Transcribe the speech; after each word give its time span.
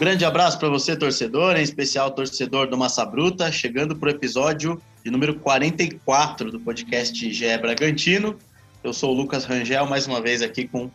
Grande 0.00 0.24
abraço 0.24 0.58
para 0.58 0.70
você, 0.70 0.96
torcedor, 0.96 1.56
em 1.56 1.62
especial 1.62 2.10
torcedor 2.10 2.66
do 2.66 2.78
Massa 2.78 3.04
Bruta, 3.04 3.52
chegando 3.52 3.94
para 3.94 4.08
o 4.08 4.10
episódio 4.10 4.80
de 5.04 5.10
número 5.10 5.34
44 5.34 6.50
do 6.50 6.58
podcast 6.58 7.32
GE 7.32 7.58
Bragantino. 7.58 8.38
Eu 8.82 8.94
sou 8.94 9.12
o 9.12 9.14
Lucas 9.14 9.44
Rangel, 9.44 9.86
mais 9.86 10.06
uma 10.06 10.18
vez 10.18 10.40
aqui 10.40 10.66
com 10.66 10.90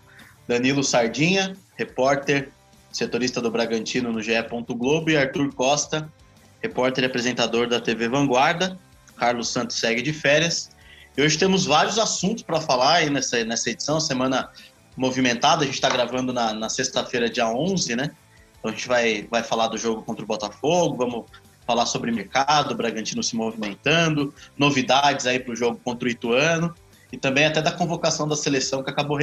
Danilo 0.48 0.84
Sardinha, 0.84 1.56
repórter, 1.78 2.50
setorista 2.92 3.40
do 3.40 3.52
Bragantino 3.52 4.12
no 4.12 4.24
GE. 4.24 4.34
Globo, 4.70 5.12
e 5.12 5.18
Arthur 5.18 5.54
Costa, 5.54 6.12
repórter 6.60 7.04
e 7.04 7.08
apresentador 7.08 7.68
da 7.68 7.80
TV 7.80 8.10
Vanguarda. 8.10 8.76
Carlos 9.16 9.50
Santos 9.50 9.78
segue 9.78 10.02
de 10.02 10.14
férias. 10.14 10.75
E 11.18 11.22
hoje 11.22 11.38
temos 11.38 11.66
vários 11.66 11.98
assuntos 11.98 12.44
para 12.44 12.60
falar 12.60 12.96
aí 12.96 13.10
nessa, 13.10 13.44
nessa 13.46 13.70
edição, 13.70 14.00
semana 14.00 14.50
movimentada. 14.98 15.64
A 15.64 15.66
gente 15.66 15.76
está 15.76 15.90
gravando 15.90 16.34
na, 16.34 16.54
na 16.54 16.68
sexta-feira, 16.68 17.30
dia 17.30 17.48
11, 17.48 17.96
né? 17.96 18.12
Então 18.60 18.72
a 18.72 18.74
gente 18.74 18.88
vai, 18.88 19.28
vai 19.32 19.42
falar 19.42 19.68
do 19.68 19.78
jogo 19.78 20.02
contra 20.04 20.24
o 20.24 20.28
Botafogo, 20.28 20.98
vamos 20.98 21.26
falar 21.66 21.86
sobre 21.86 22.12
mercado, 22.12 22.72
o 22.74 22.76
Bragantino 22.76 23.24
se 23.24 23.36
movimentando, 23.36 24.34
novidades 24.58 25.26
aí 25.26 25.40
para 25.40 25.54
o 25.54 25.56
jogo 25.56 25.80
contra 25.84 26.08
o 26.08 26.12
Ituano 26.12 26.76
e 27.12 27.18
também 27.18 27.46
até 27.46 27.62
da 27.62 27.72
convocação 27.72 28.28
da 28.28 28.36
seleção 28.36 28.84
que 28.84 28.90
acabou 28.90 29.18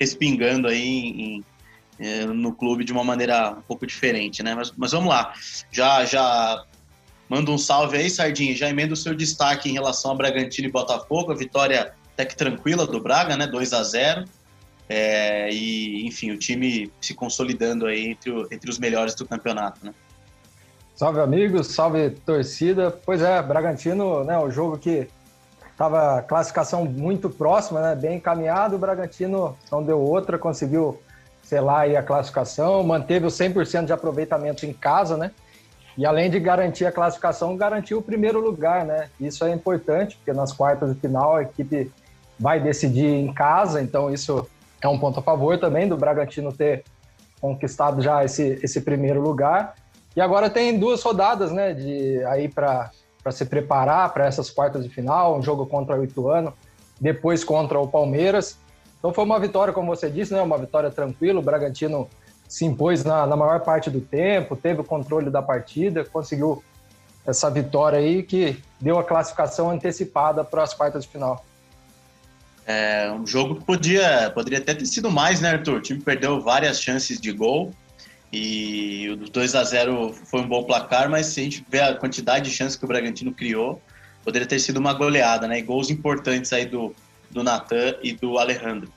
respingando 0.00 0.68
aí 0.68 0.82
em, 0.82 1.20
em, 1.20 1.44
eh, 1.98 2.24
no 2.26 2.52
clube 2.52 2.82
de 2.82 2.92
uma 2.92 3.04
maneira 3.04 3.50
um 3.50 3.62
pouco 3.62 3.86
diferente, 3.86 4.42
né? 4.42 4.54
Mas, 4.54 4.72
mas 4.76 4.92
vamos 4.92 5.08
lá, 5.08 5.32
já 5.70 6.04
já 6.04 6.64
manda 7.28 7.50
um 7.50 7.58
salve 7.58 7.96
aí, 7.96 8.10
Sardinha, 8.10 8.54
já 8.54 8.68
emenda 8.68 8.94
o 8.94 8.96
seu 8.96 9.14
destaque 9.14 9.68
em 9.68 9.72
relação 9.72 10.12
a 10.12 10.14
Bragantino 10.14 10.68
e 10.68 10.70
Botafogo, 10.70 11.32
a 11.32 11.34
vitória 11.34 11.94
até 12.12 12.24
que 12.24 12.36
tranquila 12.36 12.86
do 12.86 13.00
Braga, 13.00 13.36
né? 13.36 13.46
2 13.46 13.72
a 13.72 13.82
0 13.82 14.24
é, 14.88 15.50
e, 15.52 16.06
enfim, 16.06 16.30
o 16.30 16.38
time 16.38 16.90
se 17.00 17.12
consolidando 17.12 17.86
aí 17.86 18.08
entre, 18.10 18.30
o, 18.30 18.46
entre 18.52 18.70
os 18.70 18.78
melhores 18.78 19.14
do 19.14 19.26
campeonato, 19.26 19.84
né? 19.84 19.92
Salve 20.94 21.20
amigos, 21.20 21.66
salve 21.68 22.10
torcida. 22.10 22.90
Pois 22.90 23.20
é, 23.20 23.42
Bragantino, 23.42 24.24
né, 24.24 24.38
o 24.38 24.50
jogo 24.50 24.78
que 24.78 25.06
estava 25.70 26.22
classificação 26.22 26.86
muito 26.86 27.28
próxima, 27.28 27.82
né, 27.82 27.94
bem 27.94 28.16
encaminhado, 28.16 28.76
o 28.76 28.78
Bragantino 28.78 29.58
não 29.70 29.82
deu 29.82 30.00
outra, 30.00 30.38
conseguiu 30.38 30.98
selar 31.42 31.80
aí 31.80 31.96
a 31.96 32.02
classificação, 32.02 32.82
manteve 32.82 33.26
o 33.26 33.28
100% 33.28 33.84
de 33.84 33.92
aproveitamento 33.92 34.64
em 34.64 34.72
casa, 34.72 35.18
né? 35.18 35.32
E 35.96 36.04
além 36.04 36.30
de 36.30 36.38
garantir 36.38 36.84
a 36.84 36.92
classificação, 36.92 37.56
garantiu 37.56 37.98
o 37.98 38.02
primeiro 38.02 38.38
lugar, 38.40 38.84
né? 38.84 39.08
Isso 39.18 39.44
é 39.44 39.52
importante, 39.52 40.16
porque 40.16 40.32
nas 40.32 40.52
quartas 40.52 40.94
de 40.94 41.00
final 41.00 41.36
a 41.36 41.42
equipe 41.42 41.90
vai 42.38 42.60
decidir 42.60 43.06
em 43.06 43.32
casa, 43.32 43.80
então 43.80 44.12
isso 44.12 44.46
é 44.82 44.88
um 44.88 44.98
ponto 44.98 45.20
a 45.20 45.22
favor 45.22 45.58
também 45.58 45.88
do 45.88 45.96
Bragantino 45.96 46.52
ter 46.52 46.84
conquistado 47.40 48.02
já 48.02 48.24
esse, 48.24 48.58
esse 48.62 48.82
primeiro 48.82 49.22
lugar. 49.22 49.74
E 50.14 50.20
agora 50.20 50.50
tem 50.50 50.78
duas 50.78 51.02
rodadas, 51.02 51.50
né, 51.50 51.72
de 51.72 52.22
aí 52.24 52.48
para 52.48 52.90
se 53.30 53.44
preparar 53.44 54.12
para 54.12 54.26
essas 54.26 54.50
quartas 54.50 54.84
de 54.84 54.90
final, 54.90 55.38
um 55.38 55.42
jogo 55.42 55.66
contra 55.66 55.98
o 55.98 56.04
Ituano, 56.04 56.52
depois 57.00 57.42
contra 57.42 57.78
o 57.78 57.88
Palmeiras. 57.88 58.58
Então 58.98 59.12
foi 59.12 59.24
uma 59.24 59.38
vitória, 59.38 59.72
como 59.72 59.94
você 59.94 60.10
disse, 60.10 60.32
né, 60.32 60.42
uma 60.42 60.58
vitória 60.58 60.90
tranquila. 60.90 61.40
O 61.40 61.42
Bragantino 61.42 62.08
se 62.48 62.64
impôs 62.64 63.04
na, 63.04 63.26
na 63.26 63.36
maior 63.36 63.60
parte 63.60 63.90
do 63.90 64.00
tempo, 64.00 64.56
teve 64.56 64.80
o 64.80 64.84
controle 64.84 65.30
da 65.30 65.42
partida, 65.42 66.04
conseguiu 66.04 66.62
essa 67.26 67.50
vitória 67.50 67.98
aí 67.98 68.22
que 68.22 68.62
deu 68.80 68.98
a 68.98 69.04
classificação 69.04 69.70
antecipada 69.70 70.44
para 70.44 70.62
as 70.62 70.72
quartas 70.72 71.04
de 71.04 71.10
final. 71.10 71.44
É 72.64 73.10
um 73.12 73.26
jogo 73.26 73.56
que 73.56 73.64
podia, 73.64 74.30
poderia 74.34 74.58
até 74.58 74.74
ter 74.74 74.86
sido 74.86 75.10
mais, 75.10 75.40
né, 75.40 75.50
Arthur? 75.50 75.76
O 75.76 75.80
time 75.80 76.00
perdeu 76.00 76.40
várias 76.40 76.80
chances 76.80 77.20
de 77.20 77.32
gol 77.32 77.72
e 78.32 79.08
o 79.10 79.30
2 79.30 79.54
a 79.54 79.62
0 79.62 80.12
foi 80.12 80.40
um 80.40 80.48
bom 80.48 80.64
placar, 80.64 81.08
mas 81.08 81.26
se 81.26 81.40
a 81.40 81.44
gente 81.44 81.64
vê 81.68 81.80
a 81.80 81.94
quantidade 81.94 82.50
de 82.50 82.56
chances 82.56 82.76
que 82.76 82.84
o 82.84 82.88
Bragantino 82.88 83.32
criou, 83.32 83.80
poderia 84.24 84.46
ter 84.46 84.58
sido 84.58 84.78
uma 84.78 84.92
goleada, 84.92 85.46
né? 85.46 85.60
E 85.60 85.62
gols 85.62 85.90
importantes 85.90 86.52
aí 86.52 86.66
do, 86.66 86.94
do 87.30 87.44
Natan 87.44 87.94
e 88.02 88.12
do 88.12 88.36
Alejandro. 88.36 88.92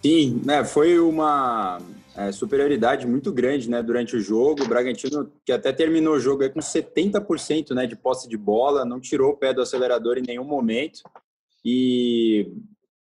Sim, 0.00 0.40
né? 0.44 0.64
Foi 0.64 0.98
uma 1.00 1.80
é, 2.16 2.32
superioridade 2.32 3.06
muito 3.06 3.32
grande, 3.32 3.70
né? 3.70 3.82
Durante 3.82 4.16
o 4.16 4.20
jogo, 4.20 4.64
o 4.64 4.68
Bragantino 4.68 5.30
que 5.44 5.52
até 5.52 5.72
terminou 5.72 6.14
o 6.14 6.20
jogo 6.20 6.42
aí 6.42 6.50
com 6.50 6.60
70% 6.60 7.70
né, 7.74 7.86
de 7.86 7.96
posse 7.96 8.28
de 8.28 8.36
bola, 8.36 8.84
não 8.84 9.00
tirou 9.00 9.32
o 9.32 9.36
pé 9.36 9.54
do 9.54 9.62
acelerador 9.62 10.18
em 10.18 10.22
nenhum 10.22 10.44
momento. 10.44 11.02
E, 11.64 12.52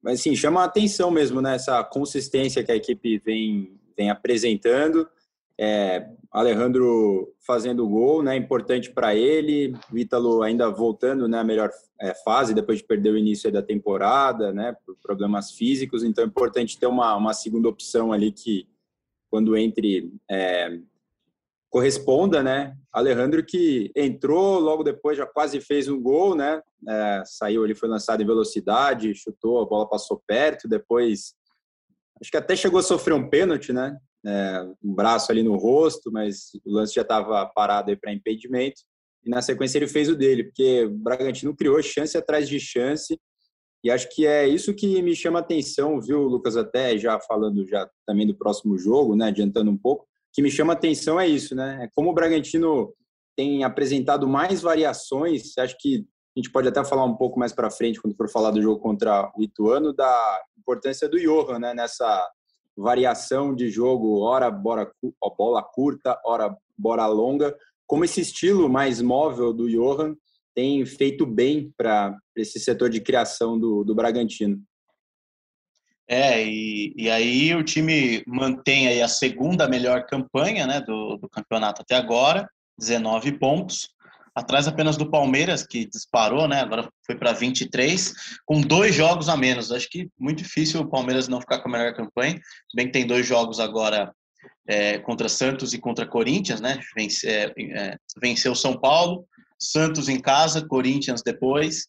assim, 0.05 0.35
chama 0.35 0.61
a 0.61 0.65
atenção 0.65 1.09
mesmo, 1.09 1.41
né? 1.41 1.55
Essa 1.55 1.83
consistência 1.83 2.63
que 2.63 2.71
a 2.71 2.75
equipe 2.75 3.17
vem, 3.19 3.79
vem 3.97 4.09
apresentando. 4.09 5.07
É, 5.57 6.07
Alejandro 6.31 7.33
fazendo 7.45 7.87
gol, 7.87 8.21
né? 8.21 8.35
Importante 8.35 8.91
para 8.91 9.15
ele. 9.15 9.73
O 9.91 9.97
Ítalo 9.97 10.43
ainda 10.43 10.69
voltando 10.69 11.27
né, 11.27 11.43
melhor 11.43 11.71
é, 11.99 12.13
fase 12.13 12.53
depois 12.53 12.77
de 12.77 12.85
perder 12.85 13.11
o 13.11 13.17
início 13.17 13.51
da 13.51 13.61
temporada, 13.61 14.53
né? 14.53 14.75
Por 14.85 14.95
problemas 15.01 15.51
físicos. 15.51 16.03
Então 16.03 16.23
é 16.23 16.27
importante 16.27 16.77
ter 16.77 16.85
uma, 16.85 17.15
uma 17.15 17.33
segunda 17.33 17.67
opção 17.67 18.13
ali 18.13 18.31
que, 18.31 18.67
quando 19.29 19.55
entre 19.55 20.11
é, 20.29 20.79
corresponda, 21.69 22.41
né? 22.41 22.75
Alejandro 22.91 23.45
que 23.45 23.91
entrou, 23.95 24.59
logo 24.59 24.83
depois 24.83 25.17
já 25.17 25.25
quase 25.25 25.61
fez 25.61 25.87
um 25.87 26.01
gol, 26.01 26.35
né? 26.35 26.61
É, 26.87 27.23
saiu, 27.25 27.63
ele 27.63 27.75
foi 27.75 27.87
lançado 27.87 28.21
em 28.21 28.25
velocidade, 28.25 29.13
chutou, 29.13 29.61
a 29.61 29.65
bola 29.65 29.87
passou 29.87 30.21
perto, 30.25 30.67
depois 30.67 31.33
acho 32.19 32.31
que 32.31 32.37
até 32.37 32.55
chegou 32.55 32.79
a 32.79 32.83
sofrer 32.83 33.13
um 33.13 33.29
pênalti, 33.29 33.71
né? 33.71 33.97
É, 34.25 34.65
um 34.83 34.93
braço 34.93 35.31
ali 35.31 35.43
no 35.43 35.55
rosto, 35.55 36.11
mas 36.11 36.51
o 36.65 36.71
lance 36.71 36.93
já 36.93 37.03
estava 37.03 37.45
parado 37.45 37.89
aí 37.89 37.95
para 37.95 38.11
impedimento. 38.11 38.81
E 39.23 39.29
na 39.29 39.41
sequência 39.41 39.77
ele 39.77 39.87
fez 39.87 40.09
o 40.09 40.15
dele, 40.15 40.45
porque 40.45 40.85
o 40.85 40.91
Bragantino 40.91 41.55
criou 41.55 41.81
chance 41.81 42.17
atrás 42.17 42.49
de 42.49 42.59
chance. 42.59 43.17
E 43.83 43.89
acho 43.89 44.09
que 44.13 44.25
é 44.25 44.47
isso 44.47 44.73
que 44.73 45.01
me 45.01 45.15
chama 45.15 45.39
a 45.39 45.41
atenção, 45.41 46.01
viu, 46.01 46.23
Lucas? 46.23 46.57
Até 46.57 46.97
já 46.97 47.19
falando 47.19 47.65
já 47.65 47.89
também 48.05 48.27
do 48.27 48.35
próximo 48.35 48.77
jogo, 48.77 49.15
né? 49.15 49.27
Adiantando 49.27 49.71
um 49.71 49.77
pouco 49.77 50.05
que 50.33 50.41
me 50.41 50.51
chama 50.51 50.73
atenção 50.73 51.19
é 51.19 51.27
isso, 51.27 51.55
né? 51.55 51.79
É 51.83 51.89
como 51.95 52.09
o 52.09 52.13
Bragantino 52.13 52.93
tem 53.35 53.63
apresentado 53.63 54.27
mais 54.27 54.61
variações, 54.61 55.57
acho 55.57 55.77
que 55.79 56.05
a 56.35 56.39
gente 56.39 56.51
pode 56.51 56.67
até 56.67 56.83
falar 56.83 57.05
um 57.05 57.15
pouco 57.15 57.39
mais 57.39 57.53
para 57.53 57.71
frente, 57.71 58.01
quando 58.01 58.15
for 58.15 58.29
falar 58.29 58.51
do 58.51 58.61
jogo 58.61 58.79
contra 58.81 59.31
o 59.35 59.41
Ituano, 59.41 59.93
da 59.93 60.41
importância 60.57 61.07
do 61.09 61.19
Johan, 61.19 61.59
né? 61.59 61.73
Nessa 61.73 62.29
variação 62.77 63.55
de 63.55 63.69
jogo, 63.69 64.19
hora 64.19 64.51
bola, 64.51 64.91
bola 65.37 65.63
curta, 65.63 66.19
hora 66.25 66.55
bola 66.77 67.07
longa, 67.07 67.55
como 67.87 68.05
esse 68.05 68.21
estilo 68.21 68.69
mais 68.69 69.01
móvel 69.01 69.51
do 69.51 69.69
Johan 69.69 70.15
tem 70.55 70.85
feito 70.85 71.25
bem 71.25 71.71
para 71.77 72.15
esse 72.35 72.59
setor 72.59 72.89
de 72.89 73.01
criação 73.01 73.59
do, 73.59 73.83
do 73.83 73.95
Bragantino. 73.95 74.61
É, 76.07 76.43
e, 76.43 76.93
e 76.97 77.09
aí 77.09 77.53
o 77.53 77.63
time 77.63 78.23
mantém 78.25 78.87
aí 78.87 79.01
a 79.01 79.07
segunda 79.07 79.67
melhor 79.67 80.05
campanha 80.07 80.65
né, 80.65 80.81
do, 80.81 81.17
do 81.17 81.29
campeonato 81.29 81.83
até 81.83 81.95
agora, 81.95 82.49
19 82.79 83.33
pontos, 83.33 83.89
atrás 84.33 84.67
apenas 84.67 84.97
do 84.97 85.09
Palmeiras, 85.09 85.65
que 85.65 85.85
disparou, 85.85 86.47
né? 86.47 86.61
Agora 86.61 86.89
foi 87.05 87.15
para 87.15 87.33
23, 87.33 88.13
com 88.45 88.61
dois 88.61 88.95
jogos 88.95 89.29
a 89.29 89.37
menos. 89.37 89.71
Acho 89.71 89.89
que 89.89 90.09
muito 90.17 90.39
difícil 90.39 90.81
o 90.81 90.89
Palmeiras 90.89 91.27
não 91.27 91.41
ficar 91.41 91.59
com 91.59 91.69
a 91.69 91.71
melhor 91.71 91.93
campanha, 91.93 92.39
bem 92.73 92.87
que 92.87 92.93
tem 92.93 93.05
dois 93.05 93.27
jogos 93.27 93.59
agora 93.59 94.11
é, 94.67 94.97
contra 94.99 95.29
Santos 95.29 95.73
e 95.73 95.79
contra 95.79 96.07
Corinthians, 96.07 96.61
né? 96.61 96.79
Vence, 96.95 97.27
é, 97.27 97.53
é, 97.57 97.97
venceu 98.21 98.55
São 98.55 98.79
Paulo, 98.79 99.25
Santos 99.59 100.07
em 100.07 100.19
casa, 100.19 100.65
Corinthians 100.65 101.21
depois. 101.21 101.87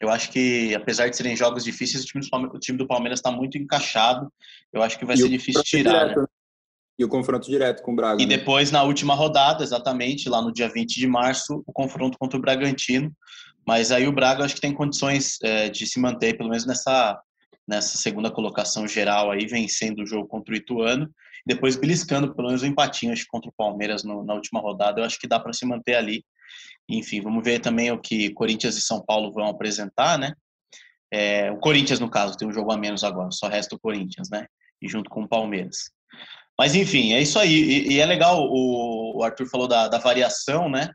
Eu 0.00 0.08
acho 0.10 0.30
que, 0.30 0.74
apesar 0.74 1.08
de 1.08 1.16
serem 1.16 1.36
jogos 1.36 1.64
difíceis, 1.64 2.04
o 2.04 2.06
time 2.06 2.24
do, 2.24 2.56
o 2.56 2.58
time 2.58 2.78
do 2.78 2.86
Palmeiras 2.86 3.18
está 3.18 3.32
muito 3.32 3.58
encaixado. 3.58 4.32
Eu 4.72 4.82
acho 4.82 4.98
que 4.98 5.04
vai 5.04 5.16
e 5.16 5.18
ser 5.18 5.28
difícil 5.28 5.62
tirar. 5.64 6.04
Direto, 6.04 6.20
né? 6.20 6.26
E 6.98 7.04
o 7.04 7.08
confronto 7.08 7.48
direto 7.48 7.82
com 7.82 7.92
o 7.92 7.96
Braga. 7.96 8.20
E 8.20 8.26
né? 8.26 8.36
depois, 8.36 8.70
na 8.70 8.82
última 8.82 9.14
rodada, 9.14 9.62
exatamente, 9.62 10.28
lá 10.28 10.42
no 10.42 10.52
dia 10.52 10.68
20 10.68 10.94
de 10.94 11.06
março, 11.06 11.62
o 11.66 11.72
confronto 11.72 12.18
contra 12.18 12.38
o 12.38 12.40
Bragantino. 12.40 13.12
Mas 13.66 13.92
aí 13.92 14.06
o 14.08 14.12
Braga 14.12 14.44
acho 14.44 14.54
que 14.54 14.60
tem 14.60 14.72
condições 14.72 15.36
é, 15.42 15.68
de 15.68 15.86
se 15.86 16.00
manter, 16.00 16.36
pelo 16.36 16.48
menos 16.48 16.66
nessa, 16.66 17.20
nessa 17.66 17.98
segunda 17.98 18.30
colocação 18.30 18.88
geral 18.88 19.30
aí, 19.30 19.46
vencendo 19.46 20.02
o 20.02 20.06
jogo 20.06 20.26
contra 20.26 20.54
o 20.54 20.56
Ituano. 20.56 21.08
Depois 21.46 21.76
beliscando 21.76 22.34
pelo 22.34 22.48
menos 22.48 22.62
o 22.62 22.66
um 22.66 22.68
empatinho 22.68 23.12
acho, 23.12 23.26
contra 23.28 23.48
o 23.48 23.54
Palmeiras 23.56 24.02
no, 24.02 24.24
na 24.24 24.34
última 24.34 24.60
rodada. 24.60 25.00
Eu 25.00 25.04
acho 25.04 25.20
que 25.20 25.28
dá 25.28 25.38
para 25.38 25.52
se 25.52 25.64
manter 25.66 25.94
ali. 25.94 26.24
Enfim, 26.88 27.20
vamos 27.20 27.44
ver 27.44 27.60
também 27.60 27.90
o 27.90 28.00
que 28.00 28.30
Corinthians 28.30 28.76
e 28.76 28.80
São 28.80 29.04
Paulo 29.04 29.32
vão 29.32 29.46
apresentar, 29.46 30.18
né? 30.18 30.32
É, 31.12 31.50
o 31.50 31.58
Corinthians, 31.58 32.00
no 32.00 32.10
caso, 32.10 32.36
tem 32.36 32.46
um 32.46 32.52
jogo 32.52 32.72
a 32.72 32.76
menos 32.76 33.04
agora, 33.04 33.30
só 33.30 33.48
resta 33.48 33.74
o 33.74 33.78
Corinthians, 33.78 34.28
né? 34.30 34.46
E 34.80 34.88
junto 34.88 35.08
com 35.10 35.22
o 35.22 35.28
Palmeiras. 35.28 35.90
Mas, 36.58 36.74
enfim, 36.74 37.12
é 37.12 37.20
isso 37.20 37.38
aí. 37.38 37.52
E, 37.52 37.92
e 37.92 38.00
é 38.00 38.06
legal, 38.06 38.42
o, 38.42 39.18
o, 39.18 39.22
Arthur 39.22 39.46
falou 39.46 39.68
da, 39.68 39.88
da 39.88 39.98
variação, 39.98 40.68
né? 40.68 40.90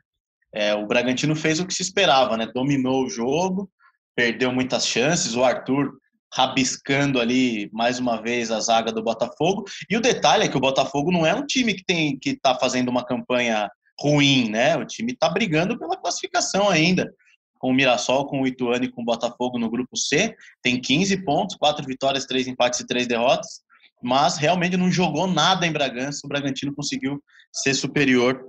É, 0.52 0.74
o 0.74 0.86
Bragantino 0.86 1.34
fez 1.34 1.58
o 1.58 1.66
que 1.66 1.74
se 1.74 1.82
esperava, 1.82 2.36
né? 2.36 2.46
Dominou 2.54 3.04
o 3.04 3.08
jogo, 3.08 3.70
perdeu 4.14 4.52
muitas 4.52 4.86
chances. 4.86 5.34
O 5.34 5.42
Arthur 5.42 5.90
rabiscando 6.34 7.20
ali 7.20 7.70
mais 7.72 7.98
uma 7.98 8.20
vez 8.20 8.50
a 8.50 8.60
zaga 8.60 8.92
do 8.92 9.02
Botafogo. 9.02 9.64
E 9.88 9.96
o 9.96 10.00
detalhe 10.00 10.44
é 10.44 10.48
que 10.48 10.56
o 10.56 10.60
Botafogo 10.60 11.10
não 11.10 11.24
é 11.24 11.34
um 11.34 11.46
time 11.46 11.74
que 11.74 11.84
tem 11.84 12.18
que 12.18 12.30
está 12.30 12.54
fazendo 12.54 12.88
uma 12.88 13.04
campanha 13.04 13.70
ruim, 14.00 14.50
né? 14.50 14.76
O 14.76 14.84
time 14.84 15.12
está 15.12 15.28
brigando 15.28 15.78
pela 15.78 15.96
classificação 15.96 16.68
ainda. 16.68 17.12
Com 17.58 17.70
o 17.70 17.74
Mirassol, 17.74 18.26
com 18.26 18.42
o 18.42 18.46
Ituano 18.46 18.84
e 18.84 18.90
com 18.90 19.02
o 19.02 19.04
Botafogo 19.04 19.58
no 19.58 19.70
grupo 19.70 19.96
C, 19.96 20.36
tem 20.62 20.80
15 20.80 21.24
pontos, 21.24 21.56
quatro 21.56 21.84
vitórias, 21.86 22.26
três 22.26 22.46
empates 22.46 22.80
e 22.80 22.86
três 22.86 23.06
derrotas, 23.06 23.62
mas 24.02 24.36
realmente 24.36 24.76
não 24.76 24.90
jogou 24.90 25.26
nada 25.26 25.66
em 25.66 25.72
Bragança. 25.72 26.20
O 26.24 26.28
Bragantino 26.28 26.74
conseguiu 26.74 27.22
ser 27.52 27.72
superior 27.74 28.46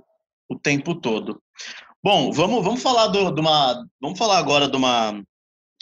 o 0.48 0.58
tempo 0.58 0.94
todo. 0.94 1.40
Bom, 2.02 2.30
vamos, 2.30 2.62
vamos 2.62 2.82
falar 2.82 3.08
do, 3.08 3.30
de 3.32 3.40
uma, 3.40 3.84
vamos 4.00 4.18
falar 4.18 4.38
agora 4.38 4.68
de 4.68 4.76
uma, 4.76 5.12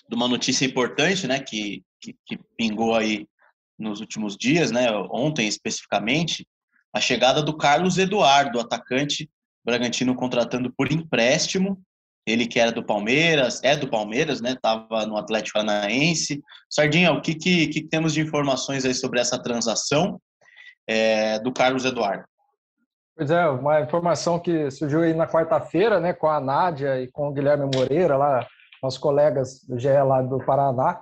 de 0.09 0.15
uma 0.15 0.29
notícia 0.29 0.65
importante, 0.65 1.27
né, 1.27 1.41
que, 1.41 1.83
que, 2.01 2.15
que 2.25 2.39
pingou 2.57 2.95
aí 2.95 3.27
nos 3.79 4.01
últimos 4.01 4.37
dias, 4.37 4.71
né, 4.71 4.91
ontem 5.11 5.49
especificamente, 5.49 6.47
a 6.93 7.01
chegada 7.01 7.43
do 7.43 7.57
Carlos 7.57 7.99
Eduardo, 7.99 8.61
atacante 8.61 9.29
Bragantino 9.65 10.15
contratando 10.15 10.73
por 10.77 10.93
empréstimo, 10.93 11.81
ele 12.27 12.47
que 12.47 12.59
era 12.59 12.73
do 12.73 12.85
Palmeiras, 12.85 13.63
é 13.63 13.77
do 13.77 13.89
Palmeiras, 13.89 14.41
né? 14.41 14.57
Tava 14.61 15.05
no 15.07 15.17
Atlético 15.17 15.59
Paranaense. 15.59 16.43
Sardinha, 16.71 17.13
o 17.13 17.21
que, 17.21 17.35
que, 17.35 17.69
que 17.69 17.83
temos 17.83 18.15
de 18.15 18.21
informações 18.21 18.85
aí 18.85 18.95
sobre 18.95 19.21
essa 19.21 19.41
transação 19.43 20.19
é, 20.87 21.39
do 21.41 21.53
Carlos 21.53 21.85
Eduardo? 21.85 22.25
Pois 23.17 23.31
é, 23.31 23.47
uma 23.47 23.81
informação 23.81 24.39
que 24.39 24.71
surgiu 24.71 25.03
aí 25.03 25.15
na 25.15 25.27
quarta-feira, 25.27 26.01
né, 26.01 26.13
com 26.13 26.27
a 26.27 26.41
Nádia 26.41 27.01
e 27.01 27.09
com 27.11 27.29
o 27.29 27.33
Guilherme 27.33 27.71
Moreira, 27.73 28.17
lá, 28.17 28.47
nossos 28.83 28.99
colegas 28.99 29.63
do 29.63 29.79
GE 29.79 29.89
lá 29.89 30.21
do 30.23 30.39
Paraná. 30.45 31.01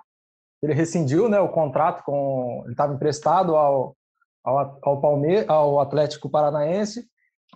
Ele 0.63 0.75
rescindiu, 0.75 1.29
né, 1.29 1.41
o 1.41 1.49
contrato 1.49 2.03
com, 2.05 2.63
ele 2.65 2.73
estava 2.73 2.95
emprestado 2.95 3.57
ao 3.57 3.97
ao, 4.45 4.79
ao 4.83 5.01
Palmeiras, 5.01 5.49
ao 5.49 5.81
Atlético 5.81 6.29
Paranaense 6.29 7.07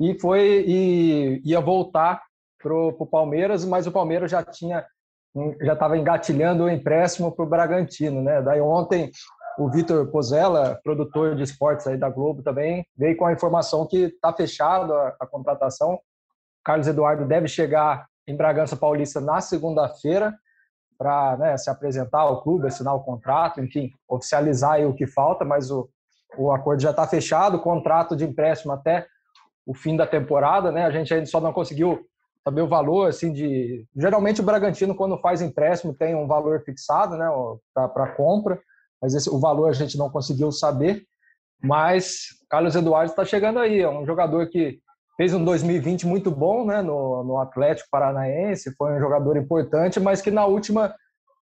e 0.00 0.18
foi 0.18 0.64
e 0.66 1.42
ia 1.44 1.60
voltar 1.60 2.22
para 2.62 2.74
o 2.74 3.06
Palmeiras, 3.06 3.64
mas 3.64 3.86
o 3.86 3.92
Palmeiras 3.92 4.30
já 4.30 4.42
tinha 4.42 4.84
já 5.60 5.74
estava 5.74 5.98
engatilhando 5.98 6.64
o 6.64 6.70
empréstimo 6.70 7.30
para 7.30 7.44
o 7.44 7.48
Bragantino, 7.48 8.22
né? 8.22 8.40
Daí 8.40 8.60
ontem 8.60 9.10
o 9.58 9.70
Vitor 9.70 10.06
Pozella, 10.08 10.78
produtor 10.82 11.34
de 11.34 11.42
esportes 11.42 11.86
aí 11.86 11.96
da 11.96 12.08
Globo 12.08 12.42
também, 12.42 12.86
veio 12.96 13.16
com 13.16 13.26
a 13.26 13.32
informação 13.32 13.86
que 13.86 14.04
está 14.04 14.32
fechada 14.32 14.94
a, 14.94 15.16
a, 15.20 15.26
contratação. 15.26 15.98
Carlos 16.64 16.86
Eduardo 16.86 17.26
deve 17.26 17.48
chegar 17.48 18.06
em 18.26 18.36
Bragança 18.36 18.76
Paulista 18.76 19.20
na 19.20 19.40
segunda-feira 19.40 20.34
para 20.98 21.36
né, 21.36 21.56
se 21.56 21.70
apresentar 21.70 22.20
ao 22.20 22.42
clube, 22.42 22.66
assinar 22.66 22.94
o 22.94 23.02
contrato, 23.02 23.60
enfim, 23.62 23.90
oficializar 24.08 24.80
o 24.86 24.94
que 24.94 25.06
falta, 25.06 25.44
mas 25.44 25.70
o, 25.70 25.88
o 26.36 26.50
acordo 26.50 26.82
já 26.82 26.90
está 26.90 27.06
fechado, 27.06 27.58
o 27.58 27.62
contrato 27.62 28.16
de 28.16 28.24
empréstimo 28.24 28.72
até 28.72 29.06
o 29.66 29.74
fim 29.74 29.96
da 29.96 30.06
temporada, 30.06 30.70
né? 30.70 30.84
A 30.84 30.90
gente 30.90 31.12
ainda 31.12 31.26
só 31.26 31.40
não 31.40 31.52
conseguiu 31.52 32.06
saber 32.44 32.62
o 32.62 32.68
valor, 32.68 33.08
assim, 33.08 33.32
de... 33.32 33.84
Geralmente 33.96 34.40
o 34.40 34.44
Bragantino, 34.44 34.94
quando 34.94 35.18
faz 35.18 35.42
empréstimo, 35.42 35.92
tem 35.92 36.14
um 36.14 36.28
valor 36.28 36.62
fixado, 36.62 37.16
né, 37.16 37.28
para 37.74 38.12
compra, 38.12 38.60
mas 39.02 39.14
esse, 39.14 39.28
o 39.28 39.40
valor 39.40 39.68
a 39.68 39.72
gente 39.72 39.98
não 39.98 40.08
conseguiu 40.08 40.52
saber. 40.52 41.02
Mas 41.60 42.26
Carlos 42.48 42.76
Eduardo 42.76 43.10
está 43.10 43.24
chegando 43.24 43.58
aí, 43.58 43.80
é 43.80 43.88
um 43.88 44.06
jogador 44.06 44.48
que 44.48 44.78
fez 45.16 45.34
um 45.34 45.44
2020 45.44 46.06
muito 46.06 46.30
bom, 46.30 46.64
né, 46.64 46.82
no, 46.82 47.24
no 47.24 47.38
Atlético 47.38 47.88
Paranaense, 47.90 48.76
foi 48.76 48.92
um 48.92 49.00
jogador 49.00 49.36
importante, 49.36 49.98
mas 49.98 50.22
que 50.22 50.30
na 50.30 50.46
última 50.46 50.94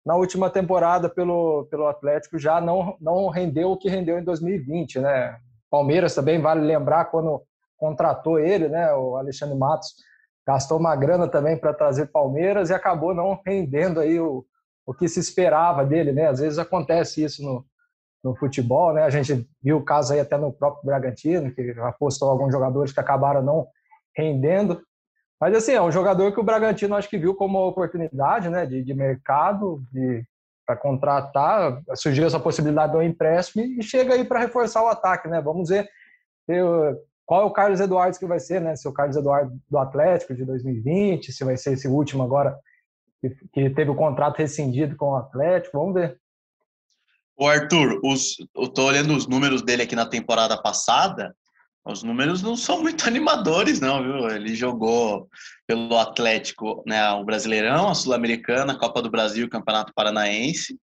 na 0.05 0.15
última 0.17 0.51
temporada 0.51 1.09
pelo, 1.09 1.67
pelo 1.71 1.87
Atlético 1.87 2.39
já 2.39 2.61
não, 2.61 2.95
não 3.01 3.29
rendeu 3.31 3.71
o 3.71 3.77
que 3.79 3.89
rendeu 3.89 4.19
em 4.19 4.23
2020, 4.23 4.99
né? 4.99 5.39
Palmeiras 5.71 6.15
também 6.15 6.39
vale 6.39 6.61
lembrar 6.61 7.07
quando 7.07 7.43
contratou 7.77 8.39
ele, 8.39 8.69
né? 8.69 8.93
O 8.95 9.17
Alexandre 9.17 9.57
Matos 9.57 9.95
gastou 10.47 10.79
uma 10.79 10.95
grana 10.95 11.29
também 11.29 11.59
para 11.59 11.73
trazer 11.73 12.07
Palmeiras 12.07 12.71
e 12.71 12.75
acabou 12.75 13.15
não 13.15 13.41
rendendo 13.47 14.01
aí 14.01 14.21
o, 14.21 14.45
o 14.87 14.93
que 14.93 15.09
se 15.09 15.21
esperava 15.21 15.85
dele, 15.85 16.13
né? 16.13 16.27
Às 16.27 16.41
vezes 16.41 16.59
acontece 16.59 17.25
isso 17.25 17.43
no, 17.43 17.65
no 18.23 18.37
futebol, 18.37 18.93
né? 18.93 19.03
A 19.03 19.11
gente 19.11 19.49
viu 19.63 19.79
o 19.79 19.85
caso 19.85 20.13
aí 20.13 20.21
até 20.21 20.37
no 20.37 20.53
próprio 20.53 20.85
Bragantino, 20.85 21.55
que 21.55 21.75
apostou 21.81 22.31
alguns 22.31 22.53
jogadores 22.53 22.93
que 22.93 23.01
acabaram 23.01 23.43
não 23.43 23.67
rendendo. 24.17 24.83
Mas 25.41 25.55
assim, 25.55 25.73
é 25.73 25.83
um 25.83 25.93
jogador 25.93 26.33
que 26.33 26.41
o 26.41 26.45
Bragantino 26.45 26.95
acho 26.95 27.09
que 27.09 27.19
viu 27.19 27.35
como 27.35 27.67
oportunidade, 27.67 28.49
né, 28.49 28.65
de, 28.65 28.83
de 28.83 28.95
mercado, 28.95 29.83
de 29.93 30.25
para 30.67 30.77
contratar, 30.77 31.83
surgiu 31.95 32.27
essa 32.27 32.41
possibilidade 32.41 32.93
do 32.93 33.03
empréstimo 33.03 33.63
e 33.63 33.83
chega 33.83 34.15
aí 34.15 34.25
para 34.25 34.41
reforçar 34.41 34.83
o 34.83 34.89
ataque, 34.89 35.29
né? 35.29 35.39
Vamos 35.41 35.69
ver 35.69 35.87
qual 37.27 37.43
é 37.43 37.45
o 37.45 37.53
Carlos 37.53 37.81
Eduardo 37.81 38.19
que 38.19 38.27
vai 38.27 38.39
ser, 38.39 38.61
né? 38.61 38.77
Se 38.77 38.87
é 38.87 38.91
o 38.91 38.95
Carlos 38.95 39.17
Eduardo 39.17 39.59
do 39.71 39.79
Atlético 39.79 40.35
de 40.35 40.45
2020, 40.45 41.33
se 41.33 41.45
vai 41.45 41.57
ser 41.57 41.73
esse 41.73 41.89
último 41.89 42.23
agora 42.23 42.59
que, 43.53 43.71
teve 43.71 43.91
o 43.91 43.95
contrato 43.95 44.39
rescindido 44.39 44.97
com 44.97 45.13
o 45.13 45.17
Atlético, 45.17 45.79
vamos 45.79 45.95
ver. 45.95 46.19
O 47.37 47.49
Arthur, 47.49 48.01
os, 48.05 48.37
eu 48.55 48.69
tô 48.69 48.85
olhando 48.85 49.17
os 49.17 49.27
números 49.27 49.63
dele 49.63 49.83
aqui 49.83 49.97
na 49.97 50.07
temporada 50.07 50.61
passada. 50.61 51.35
Os 51.85 52.03
números 52.03 52.43
não 52.43 52.57
são 52.57 52.81
muito 52.81 53.07
animadores, 53.09 53.81
não, 53.81 54.03
viu? 54.03 54.29
Ele 54.31 54.55
jogou 54.55 55.29
pelo 55.67 55.99
Atlético, 55.99 56.83
né, 56.87 57.11
o 57.13 57.25
Brasileirão, 57.25 57.89
a 57.89 57.95
Sul-Americana, 57.95 58.75
a 58.75 58.79
Copa 58.79 59.03
do 59.03 59.11
Brasil, 59.11 59.47
o 59.47 59.51
Campeonato 59.51 59.93
Paranaense. 59.95 60.79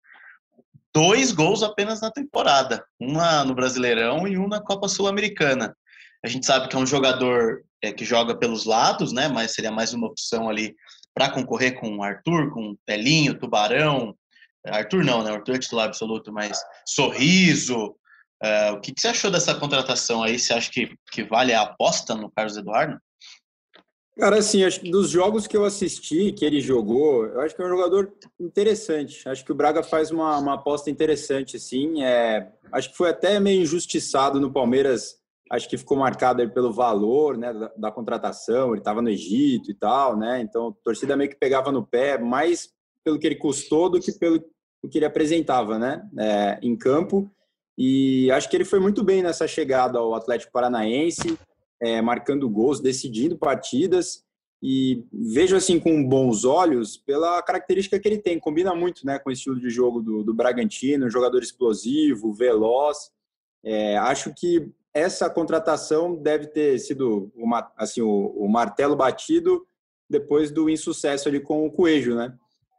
Dois 0.95 1.33
gols 1.33 1.63
apenas 1.63 2.01
na 2.01 2.11
temporada, 2.11 2.83
um 2.99 3.19
no 3.45 3.55
Brasileirão 3.55 4.27
e 4.27 4.39
um 4.39 4.49
na 4.49 4.63
Copa 4.63 4.89
Sul-Americana. 4.89 5.77
A 6.25 6.29
gente 6.29 6.47
sabe 6.47 6.69
que 6.69 6.77
é 6.77 6.79
um 6.79 6.87
jogador 6.87 7.63
é, 7.83 7.93
que 7.93 8.05
joga 8.05 8.37
pelos 8.37 8.65
lados, 8.65 9.13
né? 9.13 9.29
Mas 9.29 9.53
seria 9.53 9.71
mais 9.71 9.93
uma 9.93 10.07
opção 10.07 10.49
ali 10.49 10.75
para 11.15 11.31
concorrer 11.31 11.79
com 11.79 11.97
o 11.97 12.03
Arthur, 12.03 12.53
com 12.53 12.77
Pelinho, 12.85 13.39
Tubarão. 13.39 14.15
Arthur 14.67 15.05
não, 15.05 15.23
né? 15.23 15.33
Arthur 15.33 15.57
é 15.57 15.59
titular 15.59 15.87
absoluto, 15.87 16.33
mas 16.33 16.61
Sorriso, 16.85 17.97
Uh, 18.43 18.75
o 18.75 18.81
que, 18.81 18.93
que, 18.93 19.01
você 19.01 19.09
achou 19.09 19.31
dessa 19.31 19.55
contratação 19.55 20.23
aí? 20.23 20.39
Você 20.39 20.53
acha 20.53 20.71
que, 20.71 20.95
que 21.11 21.25
vale 21.25 21.55
a 21.55 21.63
aposta 21.63 22.15
no 22.15 22.31
Carlos 22.31 22.57
Eduardo? 22.57 23.01
Cara, 24.19 24.39
assim, 24.39 24.65
acho 24.65 24.81
que 24.81 24.91
dos 24.91 25.11
jogos 25.11 25.47
que 25.47 25.57
eu 25.57 25.65
assisti, 25.65 26.33
que 26.33 26.45
ele 26.45 26.61
jogou, 26.61 27.27
eu 27.27 27.41
acho 27.41 27.55
que 27.55 27.61
é 27.61 27.67
um 27.67 27.71
jogador 27.71 28.13
interessante. 28.41 29.27
Acho 29.29 29.45
que 29.45 29.53
o 29.53 29.55
Braga 29.55 29.83
faz 29.83 30.11
uma, 30.11 30.39
uma 30.39 30.55
aposta 30.55 30.91
interessante, 30.91 31.57
assim. 31.57 32.03
É, 32.03 32.51
acho 32.73 32.91
que 32.91 32.97
foi 32.97 33.11
até 33.11 33.39
meio 33.39 33.63
injustiçado 33.63 34.41
no 34.41 34.53
Palmeiras. 34.53 35.19
Acho 35.51 35.69
que 35.69 35.79
ficou 35.79 35.97
marcado 35.97 36.49
pelo 36.51 36.73
valor 36.73 37.37
né, 37.39 37.53
da, 37.53 37.73
da 37.77 37.93
contratação. 37.93 38.71
Ele 38.71 38.79
estava 38.79 39.01
no 39.01 39.09
Egito 39.09 39.71
e 39.71 39.75
tal, 39.75 40.17
né? 40.17 40.41
Então, 40.41 40.69
a 40.69 40.85
torcida 40.85 41.17
meio 41.17 41.31
que 41.31 41.37
pegava 41.37 41.71
no 41.71 41.87
pé, 41.87 42.19
mais 42.19 42.71
pelo 43.05 43.19
que 43.19 43.27
ele 43.27 43.37
custou 43.37 43.89
do 43.89 44.01
que 44.01 44.13
pelo 44.13 44.41
que 44.91 44.99
ele 44.99 45.05
apresentava, 45.05 45.79
né? 45.79 46.03
É, 46.19 46.59
em 46.63 46.77
campo. 46.77 47.31
E 47.79 48.31
acho 48.33 48.49
que 48.49 48.57
ele 48.57 48.65
foi 48.65 48.81
muito 48.81 49.05
bem 49.05 49.23
nessa 49.23 49.47
chegada 49.47 49.99
ao 49.99 50.15
Atlético 50.15 50.53
Paranaense, 50.53 51.39
é, 51.81 52.01
marcando 52.01 52.49
gols, 52.49 52.81
decidindo 52.81 53.39
partidas. 53.39 54.25
E 54.63 55.05
vejo 55.13 55.55
assim 55.55 55.79
com 55.79 56.03
bons 56.03 56.45
olhos 56.45 56.97
pela 56.97 57.41
característica 57.43 58.01
que 58.01 58.09
ele 58.09 58.19
tem. 58.19 58.41
Combina 58.41 58.75
muito 58.75 59.07
né, 59.07 59.19
com 59.19 59.29
o 59.29 59.33
estilo 59.33 59.61
de 59.61 59.69
jogo 59.69 60.01
do, 60.01 60.25
do 60.25 60.35
Bragantino, 60.35 61.11
jogador 61.11 61.43
explosivo, 61.43 62.33
veloz. 62.33 63.11
É, 63.63 63.97
acho 63.99 64.33
que 64.35 64.73
essa 64.99 65.29
contratação 65.29 66.17
deve 66.17 66.47
ter 66.47 66.79
sido 66.79 67.31
uma, 67.35 67.71
assim, 67.77 68.01
o, 68.01 68.29
o, 68.37 68.49
martelo 68.49 68.97
batido 68.97 69.67
depois 70.09 70.51
do 70.51 70.71
insucesso 70.71 71.29
ali 71.29 71.39
com 71.39 71.67
o 71.67 71.71
Coelho, 71.71 72.17
né? 72.17 72.35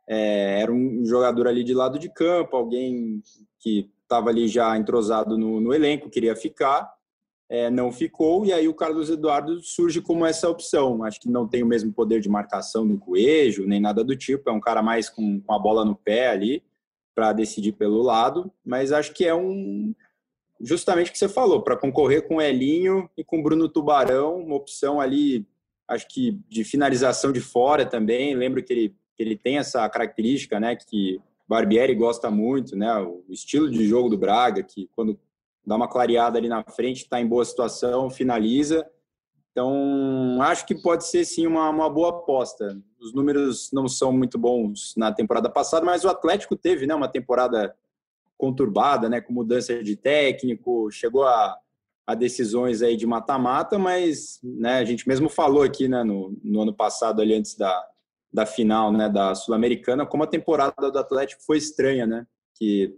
É, 0.10 0.62
era 0.62 0.72
um 0.72 1.06
jogador 1.06 1.48
ali 1.48 1.64
de 1.64 1.76
lado 1.76 2.00
de 2.00 2.10
campo, 2.10 2.56
alguém 2.56 3.22
que 3.60 3.92
estava 4.02 4.30
ali 4.30 4.48
já 4.48 4.76
entrosado 4.76 5.38
no, 5.38 5.60
no 5.60 5.74
elenco, 5.74 6.10
queria 6.10 6.36
ficar, 6.36 6.92
é, 7.50 7.70
não 7.70 7.92
ficou, 7.92 8.46
e 8.46 8.52
aí 8.52 8.68
o 8.68 8.74
Carlos 8.74 9.10
Eduardo 9.10 9.62
surge 9.62 10.02
como 10.02 10.26
essa 10.26 10.50
opção. 10.50 11.04
Acho 11.04 11.20
que 11.20 11.30
não 11.30 11.48
tem 11.48 11.62
o 11.62 11.68
mesmo 11.68 11.94
poder 11.94 12.20
de 12.20 12.30
marcação 12.30 12.88
do 12.88 12.98
Coelho, 12.98 13.68
nem 13.68 13.80
nada 13.80 14.04
do 14.04 14.16
tipo, 14.16 14.50
é 14.50 14.54
um 14.54 14.62
cara 14.62 14.82
mais 14.82 15.08
com, 15.08 15.40
com 15.42 15.54
a 15.54 15.60
bola 15.60 15.86
no 15.86 15.96
pé 15.96 16.30
ali, 16.30 16.64
para 17.14 17.34
decidir 17.34 17.74
pelo 17.74 18.02
lado, 18.02 18.52
mas 18.66 18.92
acho 18.92 19.14
que 19.14 19.26
é 19.26 19.36
um. 19.36 19.94
Justamente 20.60 21.10
o 21.10 21.12
que 21.12 21.20
você 21.20 21.30
falou, 21.30 21.62
para 21.62 21.78
concorrer 21.78 22.28
com 22.28 22.38
o 22.38 22.42
Elinho 22.42 23.10
e 23.16 23.24
com 23.24 23.40
o 23.40 23.44
Bruno 23.44 23.70
Tubarão, 23.70 24.38
uma 24.38 24.56
opção 24.56 25.00
ali, 25.00 25.46
acho 25.88 26.08
que 26.08 26.40
de 26.50 26.64
finalização 26.64 27.32
de 27.32 27.42
fora 27.42 27.86
também. 27.86 28.36
Lembro 28.36 28.64
que 28.64 28.74
ele, 28.74 28.96
que 29.16 29.24
ele 29.24 29.38
tem 29.38 29.58
essa 29.58 29.88
característica, 29.90 30.60
né, 30.60 30.76
que 30.76 31.22
Barbieri 31.48 31.96
gosta 31.96 32.30
muito, 32.30 32.76
né? 32.76 32.94
O 33.00 33.24
estilo 33.30 33.70
de 33.72 33.88
jogo 33.88 34.10
do 34.10 34.18
Braga, 34.18 34.62
que 34.62 34.90
quando 34.94 35.18
dá 35.66 35.76
uma 35.76 35.88
clareada 35.88 36.38
ali 36.38 36.50
na 36.50 36.64
frente, 36.64 37.04
está 37.04 37.22
em 37.22 37.28
boa 37.28 37.46
situação, 37.46 38.10
finaliza. 38.10 38.86
Então, 39.52 40.40
acho 40.42 40.66
que 40.66 40.76
pode 40.76 41.06
ser 41.08 41.26
sim 41.26 41.48
uma, 41.48 41.70
uma 41.70 41.90
boa 41.90 42.10
aposta. 42.10 42.80
Os 43.00 43.14
números 43.14 43.72
não 43.72 43.88
são 43.88 44.12
muito 44.12 44.38
bons 44.38 44.94
na 44.96 45.12
temporada 45.12 45.50
passada, 45.50 45.86
mas 45.86 46.04
o 46.04 46.10
Atlético 46.10 46.56
teve 46.56 46.86
né, 46.86 46.94
uma 46.94 47.08
temporada 47.08 47.74
conturbada, 48.38 49.10
né, 49.10 49.20
com 49.20 49.34
mudança 49.34 49.84
de 49.84 49.96
técnico, 49.96 50.90
chegou 50.92 51.24
a, 51.24 51.58
a 52.06 52.16
decisões 52.16 52.82
aí 52.82 52.96
de 52.96 53.06
mata-mata, 53.06 53.78
mas 53.78 54.40
né, 54.44 54.78
a 54.78 54.86
gente 54.86 55.08
mesmo 55.08 55.28
falou 55.28 55.64
aqui 55.64 55.88
né, 55.88 56.04
no, 56.04 56.38
no 56.44 56.62
ano 56.62 56.74
passado, 56.74 57.22
ali 57.22 57.34
antes 57.34 57.56
da, 57.56 57.86
da 58.32 58.46
final 58.46 58.92
né, 58.92 59.10
da 59.10 59.34
Sul-Americana, 59.34 60.06
como 60.06 60.24
a 60.24 60.28
temporada 60.28 60.92
do 60.92 61.00
Atlético 61.00 61.44
foi 61.44 61.58
estranha, 61.58 62.06
né? 62.06 62.26
Que 62.56 62.96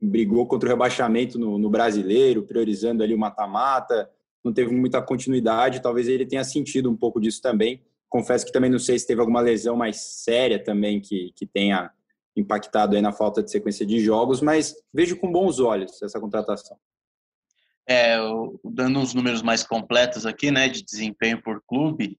brigou 0.00 0.46
contra 0.46 0.68
o 0.68 0.72
rebaixamento 0.72 1.38
no, 1.38 1.58
no 1.58 1.70
brasileiro, 1.70 2.42
priorizando 2.42 3.02
ali 3.02 3.14
o 3.14 3.18
mata-mata, 3.18 4.10
não 4.42 4.52
teve 4.52 4.74
muita 4.74 5.00
continuidade, 5.00 5.82
talvez 5.82 6.08
ele 6.08 6.26
tenha 6.26 6.42
sentido 6.42 6.90
um 6.90 6.96
pouco 6.96 7.20
disso 7.20 7.40
também. 7.40 7.82
Confesso 8.08 8.44
que 8.44 8.52
também 8.52 8.70
não 8.70 8.78
sei 8.78 8.98
se 8.98 9.06
teve 9.06 9.20
alguma 9.20 9.40
lesão 9.40 9.76
mais 9.76 10.00
séria 10.00 10.62
também 10.62 11.00
que, 11.00 11.32
que 11.36 11.46
tenha 11.46 11.90
impactado 12.36 12.96
aí 12.96 13.02
na 13.02 13.12
falta 13.12 13.42
de 13.42 13.50
sequência 13.50 13.84
de 13.84 14.00
jogos, 14.00 14.40
mas 14.40 14.74
vejo 14.92 15.16
com 15.16 15.30
bons 15.30 15.58
olhos 15.58 16.00
essa 16.02 16.20
contratação. 16.20 16.76
É, 17.88 18.16
dando 18.64 19.00
uns 19.00 19.14
números 19.14 19.42
mais 19.42 19.64
completos 19.64 20.24
aqui, 20.24 20.50
né, 20.50 20.68
de 20.68 20.82
desempenho 20.82 21.42
por 21.42 21.62
clube, 21.66 22.18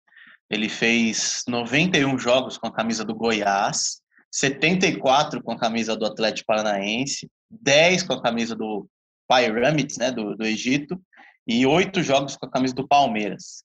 ele 0.50 0.68
fez 0.68 1.44
91 1.48 2.20
jogos 2.20 2.58
com 2.58 2.68
a 2.68 2.74
camisa 2.74 3.06
do 3.06 3.16
Goiás, 3.16 4.02
74 4.30 5.42
com 5.42 5.54
a 5.54 5.58
camisa 5.58 5.96
do 5.96 6.06
Atlético 6.06 6.48
Paranaense, 6.48 7.30
10 7.50 8.04
com 8.04 8.14
a 8.14 8.22
camisa 8.22 8.56
do 8.56 8.86
Pyramids, 9.30 9.98
né, 9.98 10.12
do, 10.12 10.36
do 10.36 10.46
Egito, 10.46 11.02
e 11.48 11.66
8 11.66 12.04
jogos 12.04 12.36
com 12.36 12.46
a 12.46 12.52
camisa 12.52 12.76
do 12.76 12.88
Palmeiras. 12.88 13.64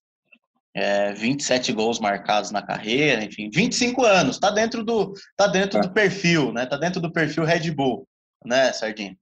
É, 0.78 1.14
27 1.14 1.72
gols 1.72 1.98
marcados 1.98 2.50
na 2.50 2.60
carreira, 2.60 3.24
enfim, 3.24 3.48
25 3.50 4.04
anos, 4.04 4.38
tá 4.38 4.50
dentro 4.50 4.84
do 4.84 5.14
tá 5.34 5.46
dentro 5.46 5.80
do 5.80 5.90
perfil, 5.90 6.52
né? 6.52 6.66
Tá 6.66 6.76
dentro 6.76 7.00
do 7.00 7.10
perfil 7.10 7.44
Red 7.44 7.70
Bull, 7.70 8.06
né, 8.44 8.70
Sardinha? 8.74 9.16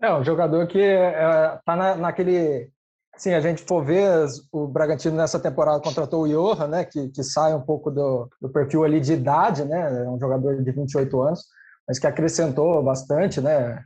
É, 0.00 0.14
um 0.14 0.22
jogador 0.22 0.68
que 0.68 0.80
é, 0.80 1.58
tá 1.64 1.74
na, 1.74 1.96
naquele 1.96 2.70
Sim, 3.16 3.34
a 3.34 3.40
gente 3.40 3.62
for 3.62 3.84
ver, 3.84 4.26
o 4.50 4.66
Bragantino 4.66 5.16
nessa 5.16 5.38
temporada 5.38 5.82
contratou 5.82 6.22
o 6.22 6.28
Johan, 6.28 6.66
né, 6.66 6.84
que, 6.84 7.08
que 7.08 7.22
sai 7.22 7.54
um 7.54 7.60
pouco 7.60 7.90
do, 7.90 8.28
do 8.40 8.48
perfil 8.48 8.84
ali 8.84 9.00
de 9.00 9.12
idade, 9.12 9.64
né, 9.64 10.04
é 10.04 10.08
um 10.08 10.18
jogador 10.18 10.62
de 10.62 10.72
28 10.72 11.20
anos, 11.20 11.44
mas 11.86 11.98
que 11.98 12.06
acrescentou 12.06 12.82
bastante, 12.82 13.40
né, 13.40 13.84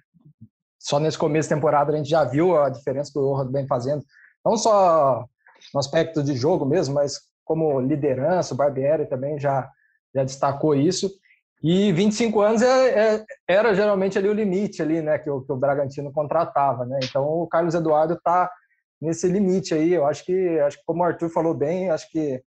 só 0.79 1.01
nesse 1.01 1.19
começo 1.19 1.49
de 1.49 1.55
temporada 1.55 1.93
a 1.93 1.97
gente 1.97 2.09
já 2.09 2.23
viu 2.25 2.57
a 2.57 2.71
diferença 2.71 3.11
que 3.13 3.19
o 3.19 3.35
Johan 3.35 3.51
vem 3.51 3.67
fazendo, 3.67 4.05
não 4.45 4.57
só 4.57 5.27
no 5.73 5.81
aspecto 5.81 6.23
de 6.23 6.35
jogo 6.35 6.65
mesmo, 6.65 6.95
mas 6.95 7.21
como 7.45 7.81
liderança, 7.81 8.55
o 8.55 8.57
Barbieri 8.57 9.07
também 9.07 9.39
já, 9.39 9.71
já 10.15 10.25
destacou 10.25 10.75
isso, 10.75 11.11
e 11.63 11.93
25 11.93 12.41
anos 12.41 12.63
é, 12.63 13.17
é, 13.17 13.25
era 13.49 13.75
geralmente 13.75 14.19
ali 14.19 14.29
o 14.29 14.35
limite 14.35 14.83
ali, 14.83 15.01
né, 15.01 15.19
que 15.19 15.31
o, 15.31 15.41
que 15.41 15.53
o 15.53 15.57
Bragantino 15.57 16.13
contratava, 16.13 16.85
né, 16.85 16.99
então 17.03 17.25
o 17.25 17.47
Carlos 17.47 17.75
Eduardo 17.75 18.15
está 18.15 18.51
nesse 19.01 19.29
limite 19.29 19.75
aí. 19.75 19.93
Eu 19.93 20.07
acho 20.07 20.25
que, 20.25 20.59
acho 20.61 20.79
que 20.79 20.85
como 20.85 21.03
o 21.03 21.05
Arthur 21.05 21.29
falou 21.29 21.55
bem, 21.55 21.91
acho 21.91 22.11
que 22.11 22.43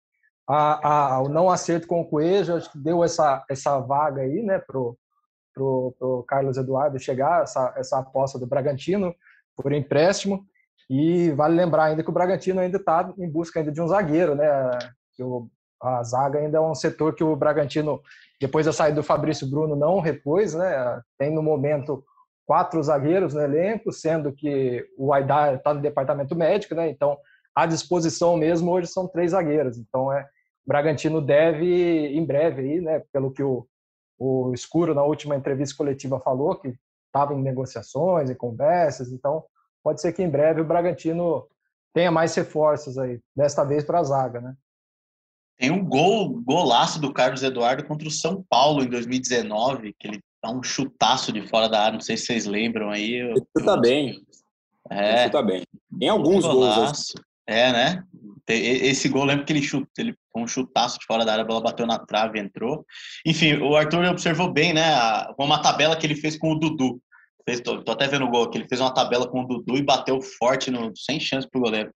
a, 0.48 1.16
a, 1.16 1.22
o 1.22 1.30
não 1.30 1.50
acerto 1.50 1.88
com 1.88 2.02
o 2.02 2.08
Coelho, 2.08 2.56
acho 2.56 2.72
que 2.72 2.78
deu 2.78 3.04
essa, 3.04 3.44
essa 3.50 3.80
vaga 3.80 4.22
aí, 4.22 4.42
né, 4.42 4.60
pro, 4.60 4.98
pro 5.54 6.24
Carlos 6.28 6.58
Eduardo 6.58 7.00
chegar, 7.00 7.44
essa, 7.44 7.74
essa 7.78 8.00
aposta 8.00 8.38
do 8.38 8.48
Bragantino 8.48 9.16
por 9.56 9.72
empréstimo. 9.72 10.46
E 10.90 11.32
vale 11.32 11.56
lembrar 11.56 11.86
ainda 11.86 12.04
que 12.04 12.10
o 12.10 12.14
Bragantino 12.14 12.60
ainda 12.60 12.78
está 12.78 13.12
em 13.18 13.30
busca 13.30 13.60
ainda 13.60 13.72
de 13.72 13.82
um 13.82 13.88
zagueiro, 13.88 14.36
né? 14.36 14.48
Que 15.16 15.24
o, 15.24 15.50
a 15.82 16.04
zaga 16.04 16.40
ainda 16.40 16.58
é 16.58 16.62
um 16.62 16.76
setor 16.76 17.16
que 17.16 17.24
o 17.24 17.36
Bragantino, 17.36 18.02
depois 18.40 18.66
da 18.66 18.74
saída 18.74 18.98
do 18.98 19.04
Fabrício 19.04 19.50
Bruno, 19.50 19.76
não 19.76 20.00
repôs, 20.00 20.54
né? 20.54 21.02
Tem 21.18 21.34
no 21.34 21.42
momento 21.42 22.04
quatro 22.46 22.82
zagueiros 22.84 23.34
no 23.34 23.42
elenco, 23.42 23.92
sendo 23.92 24.32
que 24.32 24.86
o 24.98 25.12
Aidar 25.12 25.56
está 25.56 25.74
no 25.74 25.82
departamento 25.82 26.36
médico, 26.36 26.76
né? 26.76 26.90
Então, 26.90 27.18
à 27.56 27.66
disposição 27.66 28.38
mesmo 28.38 28.72
hoje 28.72 28.88
são 28.88 29.08
três 29.08 29.32
zagueiros. 29.32 29.78
Então, 29.78 30.12
é, 30.14 30.22
o 30.22 30.68
Bragantino 30.68 31.20
deve, 31.20 32.16
em 32.16 32.24
breve, 32.24 32.62
aí, 32.62 32.82
né? 32.82 33.02
Pelo 33.12 33.32
que 33.32 33.42
o, 33.42 33.68
o 34.20 34.54
Escuro, 34.54 34.94
na 34.94 35.04
última 35.04 35.36
entrevista 35.36 35.76
coletiva, 35.76 36.20
falou, 36.20 36.56
que 36.56 36.76
estava 37.08 37.34
em 37.34 37.42
negociações, 37.42 38.30
em 38.30 38.36
conversas. 38.36 39.12
Então, 39.12 39.44
pode 39.86 40.02
ser 40.02 40.14
que 40.14 40.24
em 40.24 40.30
breve 40.30 40.62
o 40.62 40.66
Bragantino 40.66 41.48
tenha 41.94 42.10
mais 42.10 42.34
reforços 42.34 42.98
aí, 42.98 43.20
desta 43.36 43.64
vez 43.64 43.84
para 43.84 44.00
a 44.00 44.04
zaga, 44.04 44.42
né? 44.42 44.56
Tem 45.60 45.70
um 45.70 45.86
gol, 45.86 46.42
golaço 46.42 47.00
do 47.00 47.14
Carlos 47.14 47.44
Eduardo 47.44 47.86
contra 47.86 48.08
o 48.08 48.12
São 48.12 48.44
Paulo 48.50 48.84
em 48.84 48.90
2019, 48.90 49.94
que 49.98 50.08
ele 50.08 50.20
dá 50.44 50.50
um 50.50 50.64
chutaço 50.64 51.32
de 51.32 51.48
fora 51.48 51.70
da 51.70 51.84
área, 51.84 51.94
não 51.94 52.02
sei 52.02 52.18
se 52.18 52.26
vocês 52.26 52.46
lembram 52.46 52.90
aí. 52.90 53.14
Eu, 53.14 53.30
Ele 53.30 53.66
tá 53.66 53.78
bem. 53.78 54.26
É. 54.90 55.22
Ele 55.22 55.30
tá 55.30 55.44
bem. 55.44 55.64
Tem 56.00 56.10
alguns 56.10 56.44
gols. 56.44 57.14
É, 57.48 57.72
né? 57.72 58.04
Esse 58.48 59.08
gol, 59.08 59.24
lembro 59.24 59.46
que 59.46 59.54
ele 59.54 59.62
chutou, 59.62 59.88
ele 60.00 60.16
foi 60.34 60.42
um 60.42 60.48
chutaço 60.48 60.98
de 60.98 61.06
fora 61.06 61.24
da 61.24 61.32
área, 61.32 61.44
a 61.44 61.48
bola 61.48 61.62
bateu 61.62 61.86
na 61.86 62.00
trave, 62.00 62.40
entrou. 62.40 62.84
Enfim, 63.24 63.58
o 63.58 63.76
Arthur 63.76 64.04
observou 64.06 64.52
bem, 64.52 64.74
né? 64.74 64.84
Uma 65.38 65.62
tabela 65.62 65.96
que 65.96 66.08
ele 66.08 66.16
fez 66.16 66.38
com 66.38 66.52
o 66.52 66.60
Dudu. 66.60 67.00
Fez, 67.48 67.62
tô, 67.62 67.84
tô, 67.84 67.92
até 67.92 68.08
vendo 68.08 68.26
o 68.26 68.30
gol 68.30 68.50
que 68.50 68.58
ele 68.58 68.68
fez 68.68 68.82
uma 68.82 68.94
tabela 68.94 69.28
com 69.28 69.42
o 69.42 69.48
Dudu 69.48 69.78
e 69.78 69.84
bateu 69.84 70.20
forte, 70.22 70.72
no, 70.72 70.92
sem 70.96 71.20
chance 71.20 71.48
pro 71.50 71.62
goleiro. 71.62 71.94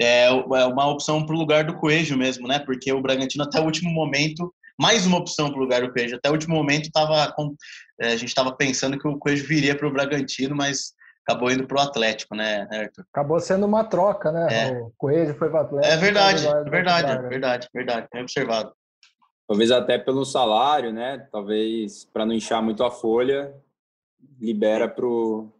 É, 0.00 0.26
é 0.26 0.66
uma 0.66 0.88
opção 0.88 1.26
pro 1.26 1.36
lugar 1.36 1.64
do 1.64 1.76
Coelho 1.76 2.16
mesmo, 2.16 2.46
né? 2.46 2.58
Porque 2.60 2.92
o 2.92 3.00
Bragantino 3.00 3.44
até 3.44 3.60
o 3.60 3.64
último 3.64 3.90
momento 3.90 4.52
mais 4.78 5.06
uma 5.06 5.18
opção 5.18 5.50
para 5.50 5.58
o 5.58 5.62
lugar 5.62 5.82
do 5.82 5.92
Coelho. 5.92 6.16
Até 6.16 6.28
o 6.28 6.32
último 6.32 6.54
momento 6.54 6.90
tava 6.90 7.30
com, 7.32 7.54
é, 8.00 8.08
a 8.08 8.16
gente 8.16 8.28
estava 8.28 8.52
pensando 8.52 8.98
que 8.98 9.06
o 9.06 9.18
Coelho 9.18 9.46
viria 9.46 9.76
para 9.76 9.86
o 9.86 9.92
Bragantino, 9.92 10.56
mas 10.56 10.92
acabou 11.26 11.50
indo 11.50 11.66
para 11.66 11.78
o 11.78 11.80
Atlético, 11.80 12.34
né, 12.34 12.66
Arthur? 12.70 13.04
Acabou 13.12 13.38
sendo 13.40 13.66
uma 13.66 13.84
troca, 13.84 14.32
né? 14.32 14.48
É. 14.50 14.80
O 14.80 14.92
Coelho 14.96 15.34
foi 15.34 15.50
para 15.50 15.62
o 15.62 15.66
Atlético. 15.66 15.92
É 15.92 15.96
verdade, 15.96 16.46
é 16.46 16.64
verdade, 16.64 17.28
verdade, 17.28 17.68
verdade, 17.72 18.08
bem 18.12 18.22
observado. 18.22 18.72
Talvez 19.46 19.70
até 19.70 19.98
pelo 19.98 20.24
salário, 20.24 20.92
né? 20.92 21.26
Talvez 21.30 22.04
para 22.06 22.24
não 22.24 22.34
inchar 22.34 22.62
muito 22.62 22.82
a 22.82 22.90
folha, 22.90 23.54
libera 24.40 24.88
para 24.88 25.06
o 25.06 25.52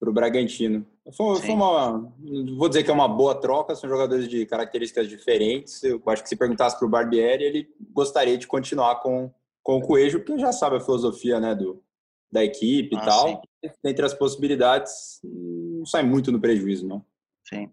Bragantino. 0.00 0.86
Foi, 1.16 1.40
foi, 1.40 1.50
uma. 1.50 2.12
Vou 2.56 2.68
dizer 2.68 2.84
que 2.84 2.90
é 2.90 2.94
uma 2.94 3.08
boa 3.08 3.34
troca, 3.34 3.74
são 3.74 3.90
jogadores 3.90 4.28
de 4.28 4.46
características 4.46 5.08
diferentes. 5.08 5.82
Eu 5.82 6.00
acho 6.06 6.22
que 6.22 6.28
se 6.28 6.36
perguntasse 6.36 6.78
para 6.78 6.86
o 6.86 6.90
Barbieri, 6.90 7.42
ele 7.42 7.68
gostaria 7.92 8.38
de 8.38 8.46
continuar 8.46 8.96
com, 8.96 9.32
com 9.62 9.78
o 9.78 9.80
Coelho, 9.80 10.24
porque 10.24 10.40
já 10.40 10.52
sabe 10.52 10.76
a 10.76 10.80
filosofia 10.80 11.40
né, 11.40 11.54
do, 11.54 11.82
da 12.30 12.44
equipe 12.44 12.96
ah, 12.96 12.98
e 12.98 13.04
tal. 13.04 13.28
Sim. 13.28 13.70
Entre 13.84 14.04
as 14.04 14.14
possibilidades, 14.14 15.20
não 15.24 15.84
sai 15.86 16.04
muito 16.04 16.30
no 16.30 16.40
prejuízo, 16.40 16.86
não. 16.86 17.04
Sim. 17.48 17.68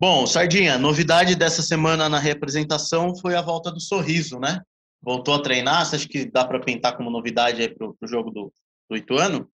Bom, 0.00 0.26
Sardinha, 0.26 0.78
novidade 0.78 1.36
dessa 1.36 1.62
semana 1.62 2.08
na 2.08 2.18
representação 2.18 3.14
foi 3.14 3.36
a 3.36 3.42
volta 3.42 3.70
do 3.70 3.80
sorriso, 3.80 4.40
né? 4.40 4.60
Voltou 5.02 5.34
a 5.34 5.42
treinar, 5.42 5.86
você 5.86 5.96
acha 5.96 6.08
que 6.08 6.24
dá 6.24 6.44
para 6.44 6.60
pintar 6.60 6.96
como 6.96 7.10
novidade 7.10 7.62
aí 7.62 7.68
para 7.68 7.86
o 7.86 8.06
jogo 8.06 8.30
do, 8.30 8.52
do 8.90 8.96
Ituano? 8.96 9.48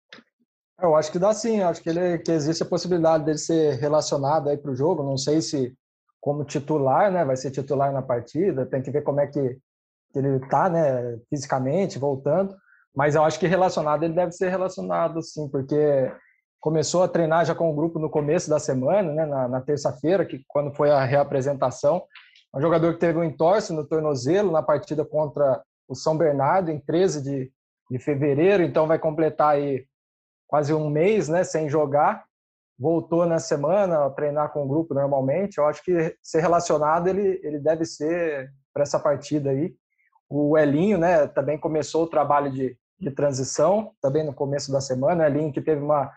Eu 0.79 0.95
acho 0.95 1.11
que 1.11 1.19
dá 1.19 1.33
sim, 1.33 1.61
acho 1.61 1.81
que, 1.81 1.89
ele, 1.89 2.19
que 2.19 2.31
existe 2.31 2.61
a 2.61 2.67
possibilidade 2.67 3.25
dele 3.25 3.37
ser 3.37 3.75
relacionado 3.79 4.49
aí 4.49 4.57
para 4.57 4.71
o 4.71 4.75
jogo. 4.75 5.01
Não 5.01 5.17
sei 5.17 5.41
se 5.41 5.73
como 6.21 6.45
titular, 6.45 7.11
né? 7.11 7.25
Vai 7.25 7.35
ser 7.35 7.51
titular 7.51 7.91
na 7.91 8.01
partida, 8.01 8.65
tem 8.65 8.81
que 8.81 8.91
ver 8.91 9.01
como 9.01 9.19
é 9.19 9.27
que, 9.27 9.57
que 10.11 10.19
ele 10.19 10.37
está, 10.37 10.69
né? 10.69 11.17
Fisicamente, 11.29 11.97
voltando. 11.97 12.55
Mas 12.95 13.15
eu 13.15 13.23
acho 13.23 13.39
que 13.39 13.47
relacionado 13.47 14.03
ele 14.03 14.13
deve 14.13 14.31
ser 14.33 14.49
relacionado, 14.49 15.21
sim, 15.21 15.49
porque 15.49 16.11
começou 16.59 17.03
a 17.03 17.07
treinar 17.07 17.45
já 17.45 17.55
com 17.55 17.71
o 17.71 17.75
grupo 17.75 17.97
no 17.97 18.09
começo 18.09 18.49
da 18.49 18.59
semana, 18.59 19.11
né? 19.11 19.25
Na, 19.25 19.47
na 19.47 19.61
terça-feira, 19.61 20.25
que 20.25 20.43
quando 20.47 20.75
foi 20.75 20.91
a 20.91 21.03
reapresentação. 21.03 22.03
Um 22.55 22.61
jogador 22.61 22.93
que 22.93 22.99
teve 22.99 23.17
um 23.17 23.23
entorse 23.23 23.73
no 23.73 23.85
tornozelo 23.85 24.51
na 24.51 24.61
partida 24.61 25.03
contra 25.03 25.63
o 25.87 25.95
São 25.95 26.15
Bernardo 26.15 26.69
em 26.69 26.79
13 26.79 27.23
de, 27.23 27.51
de 27.89 27.99
fevereiro, 27.99 28.63
então 28.63 28.87
vai 28.87 28.97
completar 28.97 29.55
aí 29.55 29.85
quase 30.47 30.73
um 30.73 30.89
mês 30.89 31.27
né, 31.27 31.43
sem 31.43 31.69
jogar, 31.69 32.25
voltou 32.77 33.25
na 33.25 33.39
semana 33.39 34.05
a 34.05 34.09
treinar 34.09 34.51
com 34.51 34.63
o 34.63 34.67
grupo 34.67 34.93
normalmente. 34.93 35.57
Eu 35.57 35.65
acho 35.65 35.83
que 35.83 36.15
ser 36.21 36.41
relacionado 36.41 37.07
ele, 37.07 37.39
ele 37.43 37.59
deve 37.59 37.85
ser 37.85 38.51
para 38.73 38.83
essa 38.83 38.99
partida 38.99 39.51
aí. 39.51 39.75
O 40.29 40.57
Elinho 40.57 40.97
né, 40.97 41.27
também 41.27 41.57
começou 41.57 42.03
o 42.03 42.09
trabalho 42.09 42.51
de, 42.51 42.77
de 42.99 43.11
transição, 43.11 43.93
também 44.01 44.23
no 44.25 44.33
começo 44.33 44.71
da 44.71 44.81
semana. 44.81 45.23
O 45.23 45.27
Elinho 45.27 45.53
que 45.53 45.61
teve 45.61 45.81
uma 45.81 46.11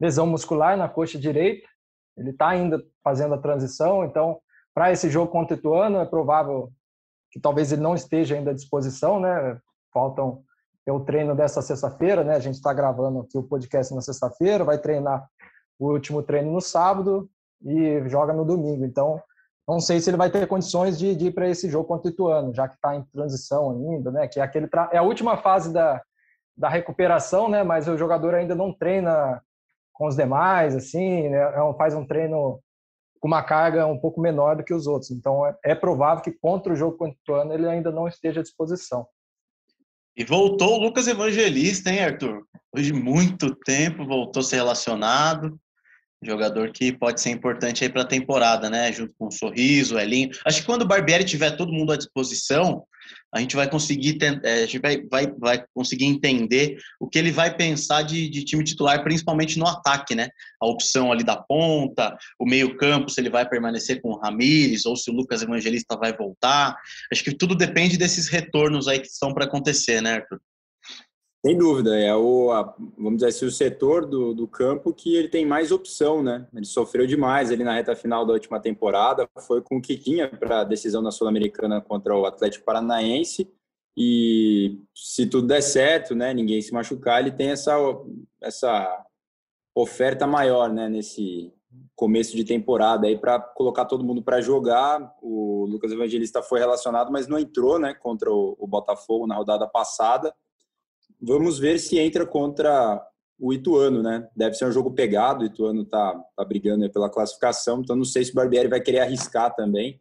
lesão 0.00 0.26
muscular 0.26 0.76
na 0.76 0.88
coxa 0.88 1.18
direita, 1.18 1.68
ele 2.16 2.30
está 2.30 2.48
ainda 2.48 2.82
fazendo 3.02 3.34
a 3.34 3.38
transição, 3.38 4.04
então 4.04 4.40
para 4.74 4.92
esse 4.92 5.10
jogo 5.10 5.30
contra 5.30 5.56
o 5.56 5.58
Ituano 5.58 5.98
é 5.98 6.06
provável 6.06 6.70
que 7.30 7.40
talvez 7.40 7.72
ele 7.72 7.82
não 7.82 7.94
esteja 7.94 8.34
ainda 8.34 8.52
à 8.52 8.54
disposição, 8.54 9.20
né? 9.20 9.60
Faltam 9.92 10.42
é 10.88 10.92
o 10.92 11.00
treino 11.00 11.34
dessa 11.34 11.60
sexta-feira, 11.60 12.24
né? 12.24 12.34
A 12.34 12.40
gente 12.40 12.54
está 12.54 12.72
gravando 12.72 13.20
aqui 13.20 13.36
o 13.36 13.42
podcast 13.42 13.94
na 13.94 14.00
sexta-feira, 14.00 14.64
vai 14.64 14.78
treinar 14.78 15.28
o 15.78 15.92
último 15.92 16.22
treino 16.22 16.50
no 16.50 16.60
sábado 16.60 17.28
e 17.62 18.02
joga 18.08 18.32
no 18.32 18.44
domingo. 18.44 18.84
Então, 18.84 19.20
não 19.66 19.80
sei 19.80 20.00
se 20.00 20.08
ele 20.08 20.16
vai 20.16 20.30
ter 20.30 20.46
condições 20.46 20.98
de, 20.98 21.14
de 21.14 21.26
ir 21.26 21.32
para 21.32 21.48
esse 21.48 21.68
jogo 21.68 21.86
contra 21.86 22.08
o 22.08 22.12
Ituano, 22.12 22.54
já 22.54 22.66
que 22.66 22.74
está 22.74 22.96
em 22.96 23.02
transição 23.12 23.70
ainda, 23.70 24.10
né? 24.10 24.26
Que 24.26 24.40
é, 24.40 24.42
aquele 24.42 24.66
tra... 24.66 24.88
é 24.92 24.96
a 24.96 25.02
última 25.02 25.36
fase 25.36 25.72
da, 25.72 26.02
da 26.56 26.68
recuperação, 26.68 27.48
né? 27.48 27.62
Mas 27.62 27.86
o 27.86 27.98
jogador 27.98 28.34
ainda 28.34 28.54
não 28.54 28.72
treina 28.72 29.42
com 29.92 30.06
os 30.06 30.16
demais, 30.16 30.74
assim, 30.74 31.28
né? 31.28 31.38
É 31.38 31.74
faz 31.76 31.94
um 31.94 32.06
treino 32.06 32.60
com 33.20 33.28
uma 33.28 33.42
carga 33.42 33.86
um 33.86 33.98
pouco 33.98 34.20
menor 34.20 34.56
do 34.56 34.64
que 34.64 34.72
os 34.72 34.86
outros. 34.86 35.10
Então 35.10 35.44
é, 35.44 35.54
é 35.64 35.74
provável 35.74 36.22
que 36.22 36.32
contra 36.32 36.72
o 36.72 36.76
jogo 36.76 36.96
contra 36.96 37.14
o 37.14 37.20
Ituano 37.20 37.52
ele 37.52 37.68
ainda 37.68 37.90
não 37.90 38.08
esteja 38.08 38.40
à 38.40 38.42
disposição. 38.42 39.06
E 40.18 40.24
voltou 40.24 40.74
o 40.74 40.82
Lucas 40.82 41.06
Evangelista, 41.06 41.90
hein, 41.90 42.00
Arthur? 42.00 42.44
De 42.74 42.92
muito 42.92 43.54
tempo, 43.54 44.04
voltou 44.04 44.40
a 44.40 44.44
ser 44.44 44.56
relacionado. 44.56 45.56
Jogador 46.20 46.72
que 46.72 46.92
pode 46.92 47.20
ser 47.20 47.30
importante 47.30 47.84
aí 47.84 47.88
para 47.88 48.02
a 48.02 48.06
temporada, 48.06 48.68
né? 48.68 48.92
Junto 48.92 49.14
com 49.16 49.28
o 49.28 49.32
Sorriso, 49.32 49.94
o 49.94 50.00
Elinho. 50.00 50.30
Acho 50.44 50.60
que 50.60 50.66
quando 50.66 50.82
o 50.82 50.86
Barbieri 50.88 51.24
tiver 51.24 51.52
todo 51.52 51.72
mundo 51.72 51.92
à 51.92 51.96
disposição, 51.96 52.82
a 53.34 53.40
gente 53.40 53.56
vai 53.56 53.68
conseguir 53.68 54.18
é, 54.22 54.62
a 54.62 54.66
gente 54.66 54.78
vai, 54.78 55.02
vai, 55.02 55.26
vai 55.38 55.64
conseguir 55.74 56.06
entender 56.06 56.78
o 56.98 57.08
que 57.08 57.18
ele 57.18 57.30
vai 57.30 57.54
pensar 57.54 58.02
de, 58.02 58.28
de 58.28 58.44
time 58.44 58.64
titular, 58.64 59.02
principalmente 59.02 59.58
no 59.58 59.66
ataque, 59.66 60.14
né? 60.14 60.28
A 60.60 60.66
opção 60.66 61.12
ali 61.12 61.22
da 61.22 61.36
ponta, 61.36 62.16
o 62.38 62.46
meio-campo, 62.46 63.10
se 63.10 63.20
ele 63.20 63.30
vai 63.30 63.48
permanecer 63.48 64.00
com 64.00 64.10
o 64.10 64.18
Ramires 64.18 64.86
ou 64.86 64.96
se 64.96 65.10
o 65.10 65.14
Lucas 65.14 65.42
Evangelista 65.42 65.96
vai 65.96 66.16
voltar. 66.16 66.76
Acho 67.12 67.22
que 67.22 67.34
tudo 67.34 67.54
depende 67.54 67.98
desses 67.98 68.28
retornos 68.28 68.88
aí 68.88 69.00
que 69.00 69.08
estão 69.08 69.34
para 69.34 69.44
acontecer, 69.44 70.00
né, 70.00 70.14
Arthur? 70.14 70.40
Sem 71.48 71.56
dúvida, 71.56 71.98
é 71.98 72.14
o, 72.14 72.52
a, 72.52 72.74
vamos 72.98 73.14
dizer 73.14 73.28
assim, 73.28 73.46
o 73.46 73.50
setor 73.50 74.04
do, 74.04 74.34
do 74.34 74.46
campo 74.46 74.92
que 74.92 75.16
ele 75.16 75.28
tem 75.28 75.46
mais 75.46 75.72
opção, 75.72 76.22
né? 76.22 76.46
Ele 76.54 76.66
sofreu 76.66 77.06
demais 77.06 77.50
ali 77.50 77.64
na 77.64 77.72
reta 77.72 77.96
final 77.96 78.26
da 78.26 78.34
última 78.34 78.60
temporada, 78.60 79.26
foi 79.46 79.62
com 79.62 79.78
o 79.78 79.80
que 79.80 79.96
tinha 79.96 80.28
para 80.28 80.60
a 80.60 80.64
decisão 80.64 81.00
na 81.00 81.10
Sul-Americana 81.10 81.80
contra 81.80 82.14
o 82.14 82.26
Atlético 82.26 82.66
Paranaense, 82.66 83.50
e 83.96 84.78
se 84.94 85.24
tudo 85.24 85.46
der 85.46 85.62
certo, 85.62 86.14
né, 86.14 86.34
ninguém 86.34 86.60
se 86.60 86.70
machucar, 86.70 87.18
ele 87.18 87.32
tem 87.32 87.48
essa, 87.48 87.74
essa 88.42 89.06
oferta 89.74 90.26
maior, 90.26 90.70
né, 90.70 90.86
nesse 90.86 91.50
começo 91.96 92.36
de 92.36 92.44
temporada 92.44 93.06
aí 93.06 93.16
para 93.16 93.40
colocar 93.40 93.86
todo 93.86 94.04
mundo 94.04 94.22
para 94.22 94.42
jogar. 94.42 95.16
O 95.22 95.64
Lucas 95.64 95.92
Evangelista 95.92 96.42
foi 96.42 96.58
relacionado, 96.58 97.10
mas 97.10 97.26
não 97.26 97.38
entrou, 97.38 97.78
né, 97.78 97.94
contra 97.94 98.30
o, 98.30 98.54
o 98.58 98.66
Botafogo 98.66 99.26
na 99.26 99.34
rodada 99.34 99.66
passada 99.66 100.34
Vamos 101.20 101.58
ver 101.58 101.78
se 101.78 101.98
entra 101.98 102.24
contra 102.26 103.04
o 103.38 103.52
Ituano, 103.52 104.02
né? 104.02 104.28
Deve 104.34 104.54
ser 104.54 104.66
um 104.66 104.72
jogo 104.72 104.92
pegado, 104.92 105.42
o 105.42 105.46
Ituano 105.46 105.84
tá, 105.84 106.14
tá 106.36 106.44
brigando 106.44 106.90
pela 106.90 107.10
classificação, 107.10 107.80
então 107.80 107.94
não 107.94 108.04
sei 108.04 108.24
se 108.24 108.32
o 108.32 108.34
Barbieri 108.34 108.68
vai 108.68 108.80
querer 108.80 109.00
arriscar 109.00 109.54
também, 109.54 110.00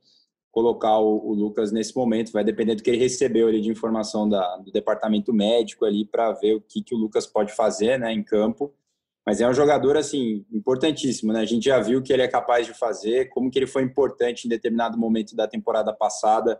colocar 0.51 0.97
o, 0.97 1.29
o 1.29 1.33
Lucas 1.33 1.71
nesse 1.71 1.95
momento, 1.95 2.31
vai 2.31 2.43
depender 2.43 2.75
do 2.75 2.81
que 2.81 2.89
ele 2.89 2.97
recebeu 2.97 3.47
ali 3.47 3.61
de 3.61 3.69
informação 3.69 4.27
da, 4.27 4.57
do 4.57 4.71
departamento 4.71 5.31
médico 5.31 5.85
ali 5.85 6.03
para 6.03 6.31
ver 6.31 6.55
o 6.55 6.61
que, 6.61 6.81
que 6.81 6.95
o 6.95 6.97
Lucas 6.97 7.27
pode 7.27 7.53
fazer, 7.53 7.99
né, 7.99 8.11
em 8.11 8.23
campo. 8.23 8.73
Mas 9.23 9.41
é 9.41 9.47
um 9.47 9.53
jogador, 9.53 9.97
assim, 9.97 10.45
importantíssimo, 10.53 11.33
né? 11.33 11.41
A 11.41 11.45
gente 11.45 11.65
já 11.65 11.81
viu 11.81 11.99
o 11.99 12.01
que 12.01 12.13
ele 12.13 12.21
é 12.21 12.27
capaz 12.29 12.65
de 12.65 12.73
fazer, 12.73 13.27
como 13.27 13.51
que 13.51 13.59
ele 13.59 13.67
foi 13.67 13.83
importante 13.83 14.45
em 14.45 14.49
determinado 14.49 14.97
momento 14.97 15.35
da 15.35 15.45
temporada 15.45 15.91
passada, 15.93 16.59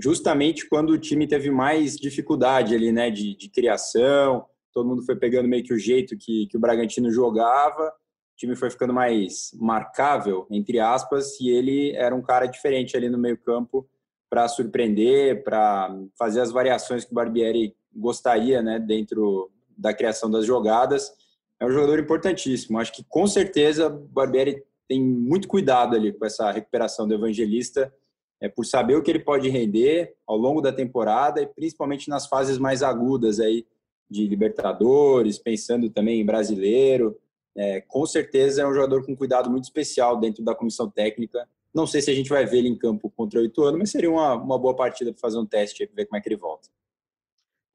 justamente 0.00 0.68
quando 0.68 0.90
o 0.90 0.98
time 0.98 1.26
teve 1.26 1.50
mais 1.50 1.96
dificuldade 1.96 2.74
ali, 2.74 2.92
né, 2.92 3.10
de, 3.10 3.36
de 3.36 3.48
criação, 3.48 4.44
todo 4.72 4.88
mundo 4.88 5.02
foi 5.02 5.16
pegando 5.16 5.48
meio 5.48 5.64
que 5.64 5.74
o 5.74 5.78
jeito 5.78 6.16
que, 6.16 6.46
que 6.46 6.56
o 6.56 6.60
Bragantino 6.60 7.10
jogava, 7.10 7.88
o 7.88 8.36
time 8.36 8.56
foi 8.56 8.70
ficando 8.70 8.92
mais 8.94 9.50
marcável, 9.54 10.46
entre 10.50 10.80
aspas, 10.80 11.38
e 11.40 11.50
ele 11.50 11.92
era 11.96 12.14
um 12.14 12.22
cara 12.22 12.46
diferente 12.46 12.96
ali 12.96 13.08
no 13.08 13.18
meio 13.18 13.36
campo 13.36 13.88
para 14.28 14.46
surpreender, 14.48 15.42
para 15.42 15.94
fazer 16.16 16.40
as 16.40 16.52
variações 16.52 17.04
que 17.04 17.10
o 17.10 17.14
Barbieri 17.14 17.74
gostaria, 17.94 18.62
né, 18.62 18.78
dentro 18.78 19.50
da 19.76 19.92
criação 19.92 20.30
das 20.30 20.46
jogadas. 20.46 21.12
É 21.58 21.66
um 21.66 21.70
jogador 21.70 21.98
importantíssimo. 21.98 22.78
Acho 22.78 22.92
que 22.92 23.04
com 23.08 23.26
certeza 23.26 23.88
o 23.88 23.90
Barbieri 23.90 24.62
tem 24.88 25.02
muito 25.02 25.48
cuidado 25.48 25.96
ali 25.96 26.12
com 26.12 26.24
essa 26.24 26.50
recuperação 26.50 27.06
do 27.06 27.14
Evangelista 27.14 27.92
é, 28.40 28.48
por 28.48 28.64
saber 28.64 28.96
o 28.96 29.02
que 29.02 29.10
ele 29.10 29.18
pode 29.18 29.48
render 29.48 30.14
ao 30.26 30.36
longo 30.36 30.60
da 30.60 30.72
temporada 30.72 31.42
e 31.42 31.46
principalmente 31.46 32.08
nas 32.08 32.26
fases 32.26 32.58
mais 32.58 32.82
agudas 32.82 33.38
aí 33.38 33.66
de 34.10 34.26
Libertadores, 34.26 35.38
pensando 35.38 35.90
também 35.90 36.20
em 36.20 36.26
brasileiro. 36.26 37.16
É, 37.56 37.80
com 37.82 38.06
certeza 38.06 38.62
é 38.62 38.66
um 38.66 38.72
jogador 38.72 39.04
com 39.04 39.16
cuidado 39.16 39.50
muito 39.50 39.64
especial 39.64 40.18
dentro 40.18 40.42
da 40.42 40.54
comissão 40.54 40.88
técnica. 40.88 41.46
Não 41.72 41.86
sei 41.86 42.00
se 42.00 42.10
a 42.10 42.14
gente 42.14 42.30
vai 42.30 42.46
ver 42.46 42.58
ele 42.58 42.68
em 42.68 42.78
campo 42.78 43.12
contra 43.16 43.40
oito 43.40 43.62
anos, 43.62 43.78
mas 43.78 43.90
seria 43.90 44.10
uma, 44.10 44.34
uma 44.34 44.58
boa 44.58 44.74
partida 44.74 45.12
para 45.12 45.20
fazer 45.20 45.38
um 45.38 45.46
teste 45.46 45.86
para 45.86 45.96
ver 45.96 46.06
como 46.06 46.16
é 46.18 46.20
que 46.20 46.28
ele 46.28 46.36
volta. 46.36 46.68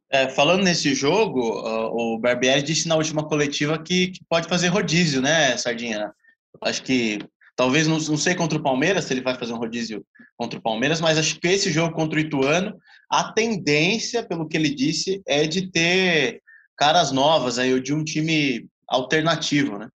É, 0.10 0.30
falando 0.30 0.64
nesse 0.64 0.94
jogo, 0.94 1.40
o 1.42 2.18
Barbieri 2.20 2.62
disse 2.62 2.88
na 2.88 2.96
última 2.96 3.28
coletiva 3.28 3.78
que, 3.82 4.08
que, 4.08 4.24
pode 4.30 4.48
fazer 4.48 4.68
rodízio, 4.68 5.22
né, 5.22 5.58
Sardinha? 5.58 6.14
Acho 6.62 6.84
que 6.84 7.20
talvez 7.56 7.88
não, 7.88 7.98
não 7.98 8.18
sei 8.18 8.36
contra 8.36 8.58
o 8.58 8.64
Palmeiras 8.64 9.06
se 9.06 9.14
ele 9.14 9.22
vai 9.22 9.36
fazer 9.36 9.54
um 9.54 9.58
rodízio 9.58 10.06
contra 10.38 10.60
o 10.60 10.62
Palmeiras, 10.62 11.00
mas 11.00 11.18
acho 11.18 11.40
que 11.40 11.48
esse 11.48 11.72
jogo 11.72 11.96
contra 11.96 12.18
o 12.18 12.22
Ituano, 12.22 12.78
a 13.10 13.32
tendência, 13.32 14.24
pelo 14.24 14.48
que 14.48 14.58
ele 14.58 14.74
disse, 14.74 15.22
é 15.26 15.48
de 15.48 15.72
ter 15.72 16.42
caras 16.78 17.12
novas 17.12 17.58
aí, 17.58 17.80
de 17.80 17.94
um 17.94 18.04
time 18.04 18.68
alternativo, 18.88 19.78
né? 19.78 19.90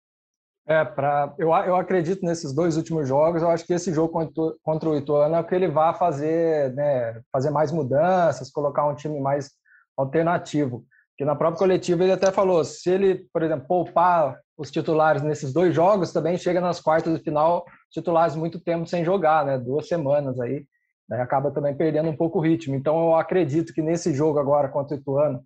É, 0.66 0.84
pra, 0.84 1.34
eu, 1.36 1.48
eu 1.48 1.74
acredito 1.74 2.24
nesses 2.24 2.52
dois 2.52 2.76
últimos 2.76 3.08
jogos, 3.08 3.42
eu 3.42 3.50
acho 3.50 3.66
que 3.66 3.72
esse 3.72 3.92
jogo 3.92 4.12
contra, 4.12 4.54
contra 4.62 4.88
o 4.88 4.96
Ituano 4.96 5.34
é 5.34 5.40
o 5.40 5.44
que 5.44 5.54
ele 5.54 5.66
vai 5.66 5.92
fazer, 5.94 6.72
né, 6.74 7.20
fazer 7.32 7.50
mais 7.50 7.72
mudanças, 7.72 8.50
colocar 8.50 8.86
um 8.86 8.94
time 8.94 9.20
mais 9.20 9.50
alternativo. 9.96 10.84
Que 11.18 11.24
na 11.24 11.34
própria 11.34 11.58
coletiva 11.58 12.04
ele 12.04 12.12
até 12.12 12.30
falou, 12.30 12.64
se 12.64 12.88
ele, 12.88 13.26
por 13.32 13.42
exemplo, 13.42 13.66
poupar 13.66 14.38
os 14.60 14.70
titulares 14.70 15.22
nesses 15.22 15.54
dois 15.54 15.74
jogos, 15.74 16.12
também 16.12 16.36
chega 16.36 16.60
nas 16.60 16.78
quartas 16.78 17.16
de 17.16 17.24
final 17.24 17.64
titulares 17.90 18.36
muito 18.36 18.60
tempo 18.60 18.86
sem 18.86 19.02
jogar, 19.02 19.42
né? 19.42 19.56
Duas 19.58 19.88
semanas 19.88 20.38
aí, 20.38 20.66
né? 21.08 21.22
acaba 21.22 21.50
também 21.50 21.74
perdendo 21.74 22.10
um 22.10 22.16
pouco 22.16 22.38
o 22.38 22.42
ritmo. 22.42 22.74
Então 22.74 23.06
eu 23.06 23.14
acredito 23.14 23.72
que 23.72 23.80
nesse 23.80 24.12
jogo 24.12 24.38
agora 24.38 24.68
contra 24.68 24.94
o 24.94 25.00
Ituano 25.00 25.42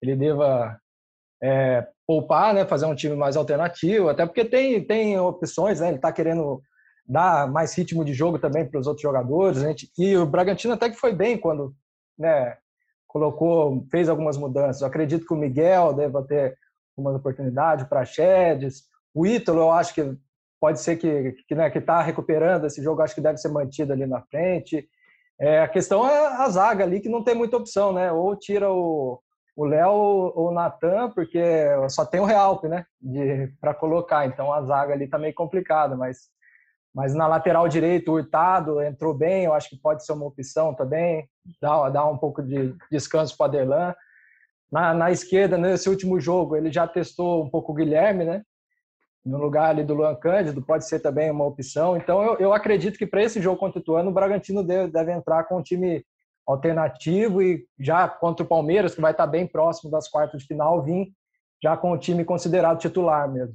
ele 0.00 0.14
deva 0.14 0.78
é, 1.42 1.84
poupar, 2.06 2.54
né? 2.54 2.64
Fazer 2.64 2.86
um 2.86 2.94
time 2.94 3.16
mais 3.16 3.36
alternativo, 3.36 4.08
até 4.08 4.24
porque 4.24 4.44
tem 4.44 4.86
tem 4.86 5.18
opções, 5.18 5.80
né? 5.80 5.88
Ele 5.88 5.96
está 5.96 6.12
querendo 6.12 6.62
dar 7.04 7.50
mais 7.50 7.76
ritmo 7.76 8.04
de 8.04 8.14
jogo 8.14 8.38
também 8.38 8.64
para 8.64 8.78
os 8.78 8.86
outros 8.86 9.02
jogadores. 9.02 9.64
A 9.64 9.66
gente, 9.66 9.90
e 9.98 10.16
o 10.16 10.26
Bragantino 10.26 10.74
até 10.74 10.88
que 10.88 10.96
foi 10.96 11.12
bem 11.12 11.36
quando, 11.36 11.74
né? 12.16 12.56
Colocou, 13.08 13.84
fez 13.90 14.08
algumas 14.08 14.36
mudanças. 14.36 14.82
Eu 14.82 14.86
acredito 14.86 15.26
que 15.26 15.34
o 15.34 15.36
Miguel 15.36 15.92
deva 15.92 16.22
ter 16.22 16.56
uma 16.96 17.12
oportunidade 17.12 17.86
para 17.86 18.04
Chedes. 18.04 18.84
O 19.14 19.26
Ítalo, 19.26 19.60
eu 19.60 19.70
acho 19.70 19.94
que 19.94 20.16
pode 20.60 20.80
ser 20.80 20.96
que 20.96 21.32
que 21.46 21.54
né, 21.54 21.68
está 21.68 22.00
recuperando 22.00 22.66
esse 22.66 22.82
jogo, 22.82 23.02
acho 23.02 23.14
que 23.14 23.20
deve 23.20 23.38
ser 23.38 23.48
mantido 23.48 23.92
ali 23.92 24.06
na 24.06 24.22
frente. 24.22 24.88
É, 25.38 25.60
a 25.60 25.68
questão 25.68 26.08
é 26.08 26.26
a 26.26 26.48
zaga 26.48 26.84
ali, 26.84 27.00
que 27.00 27.08
não 27.08 27.22
tem 27.22 27.34
muita 27.34 27.56
opção, 27.56 27.92
né? 27.92 28.12
Ou 28.12 28.36
tira 28.36 28.70
o 28.70 29.20
Léo 29.58 29.92
ou 30.34 30.48
o 30.48 30.52
Natan, 30.52 31.10
porque 31.10 31.42
só 31.88 32.04
tem 32.04 32.20
o 32.20 32.24
Realpe, 32.24 32.68
né? 32.68 32.86
Para 33.60 33.74
colocar. 33.74 34.26
Então 34.26 34.52
a 34.52 34.62
zaga 34.62 34.94
ali 34.94 35.04
está 35.04 35.18
meio 35.18 35.34
complicada, 35.34 35.96
mas, 35.96 36.28
mas 36.94 37.14
na 37.14 37.26
lateral 37.26 37.68
direito, 37.68 38.10
o 38.10 38.14
Hurtado 38.14 38.80
entrou 38.80 39.12
bem, 39.12 39.44
eu 39.44 39.54
acho 39.54 39.68
que 39.68 39.76
pode 39.76 40.04
ser 40.04 40.12
uma 40.12 40.26
opção 40.26 40.74
também, 40.74 41.28
dá, 41.60 41.90
dá 41.90 42.06
um 42.06 42.16
pouco 42.16 42.42
de 42.42 42.74
descanso 42.90 43.36
para 43.36 43.44
o 43.44 43.48
Aderlan. 43.48 43.94
Na, 44.74 44.92
na 44.92 45.12
esquerda, 45.12 45.56
nesse 45.56 45.88
último 45.88 46.20
jogo, 46.20 46.56
ele 46.56 46.72
já 46.72 46.84
testou 46.84 47.44
um 47.44 47.48
pouco 47.48 47.70
o 47.70 47.74
Guilherme, 47.76 48.24
né? 48.24 48.42
no 49.24 49.38
lugar 49.38 49.70
ali 49.70 49.84
do 49.84 49.94
Luan 49.94 50.16
Cândido, 50.16 50.60
pode 50.60 50.86
ser 50.86 50.98
também 50.98 51.30
uma 51.30 51.46
opção. 51.46 51.96
Então, 51.96 52.20
eu, 52.22 52.36
eu 52.38 52.52
acredito 52.52 52.98
que 52.98 53.06
para 53.06 53.22
esse 53.22 53.40
jogo 53.40 53.56
contra 53.56 53.78
o 53.78 53.82
Ituano, 53.82 54.10
o 54.10 54.12
Bragantino 54.12 54.64
deve, 54.64 54.92
deve, 54.92 55.12
entrar 55.12 55.44
com 55.44 55.58
um 55.58 55.62
time 55.62 56.04
alternativo 56.44 57.40
e 57.40 57.64
já 57.78 58.06
contra 58.08 58.44
o 58.44 58.48
Palmeiras, 58.48 58.94
que 58.94 59.00
vai 59.00 59.12
estar 59.12 59.26
bem 59.28 59.46
próximo 59.46 59.90
das 59.90 60.08
quartas 60.08 60.42
de 60.42 60.46
final, 60.48 60.82
vir 60.82 61.06
já 61.62 61.76
com 61.76 61.92
o 61.92 61.96
time 61.96 62.24
considerado 62.24 62.80
titular 62.80 63.32
mesmo. 63.32 63.54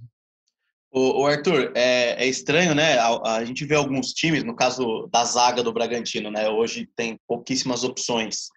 O, 0.91 1.27
Arthur, 1.27 1.71
é, 1.75 2.23
é, 2.23 2.25
estranho, 2.25 2.73
né? 2.73 2.97
A, 2.97 3.35
a, 3.35 3.45
gente 3.45 3.63
vê 3.63 3.75
alguns 3.75 4.07
times, 4.07 4.43
no 4.43 4.55
caso 4.55 5.07
da 5.11 5.23
zaga 5.23 5.61
do 5.61 5.71
Bragantino, 5.71 6.31
né? 6.31 6.49
Hoje 6.49 6.89
tem 6.95 7.19
pouquíssimas 7.27 7.83
opções 7.83 8.47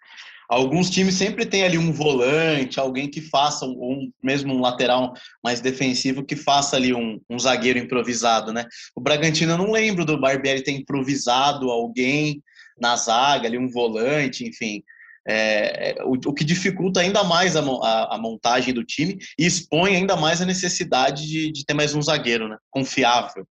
alguns 0.53 0.89
times 0.89 1.15
sempre 1.15 1.45
tem 1.45 1.63
ali 1.63 1.77
um 1.77 1.91
volante, 1.91 2.79
alguém 2.79 3.09
que 3.09 3.21
faça, 3.21 3.65
um, 3.65 4.11
mesmo 4.21 4.53
um 4.53 4.61
lateral 4.61 5.13
mais 5.43 5.59
defensivo, 5.59 6.23
que 6.23 6.35
faça 6.35 6.75
ali 6.75 6.93
um, 6.93 7.19
um 7.29 7.39
zagueiro 7.39 7.79
improvisado, 7.79 8.53
né? 8.53 8.65
O 8.95 9.01
Bragantino, 9.01 9.53
eu 9.53 9.57
não 9.57 9.71
lembro 9.71 10.05
do 10.05 10.19
Barbieri 10.19 10.63
ter 10.63 10.71
improvisado 10.71 11.69
alguém 11.69 12.41
na 12.79 12.95
zaga, 12.95 13.47
ali 13.47 13.57
um 13.57 13.69
volante, 13.69 14.47
enfim. 14.47 14.83
É, 15.25 15.91
é, 15.91 16.03
o, 16.03 16.13
o, 16.13 16.33
que 16.33 16.43
dificulta 16.43 16.99
ainda 16.99 17.23
mais 17.23 17.55
a, 17.55 17.61
a, 17.61 18.15
a, 18.15 18.17
montagem 18.17 18.73
do 18.73 18.83
time 18.83 19.17
e 19.39 19.45
expõe 19.45 19.95
ainda 19.95 20.17
mais 20.17 20.41
a 20.41 20.45
necessidade 20.45 21.25
de, 21.25 21.49
de 21.49 21.65
ter 21.65 21.73
mais 21.73 21.95
um 21.95 22.01
zagueiro, 22.01 22.49
né? 22.49 22.57
Confiável. 22.69 23.47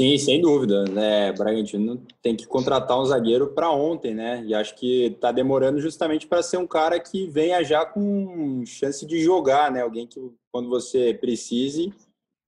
Sim, 0.00 0.16
sem 0.16 0.40
dúvida. 0.40 0.84
Né? 0.84 1.32
Bragantino 1.32 2.00
tem 2.22 2.36
que 2.36 2.46
contratar 2.46 3.00
um 3.00 3.04
zagueiro 3.04 3.48
para 3.48 3.70
ontem, 3.70 4.14
né? 4.14 4.44
E 4.46 4.54
acho 4.54 4.76
que 4.76 5.06
está 5.06 5.32
demorando 5.32 5.80
justamente 5.80 6.26
para 6.26 6.42
ser 6.42 6.56
um 6.56 6.66
cara 6.66 7.00
que 7.00 7.26
venha 7.26 7.62
já 7.64 7.84
com 7.84 8.64
chance 8.64 9.04
de 9.04 9.20
jogar, 9.20 9.72
né? 9.72 9.82
Alguém 9.82 10.06
que, 10.06 10.20
quando 10.52 10.68
você 10.68 11.12
precise, 11.14 11.92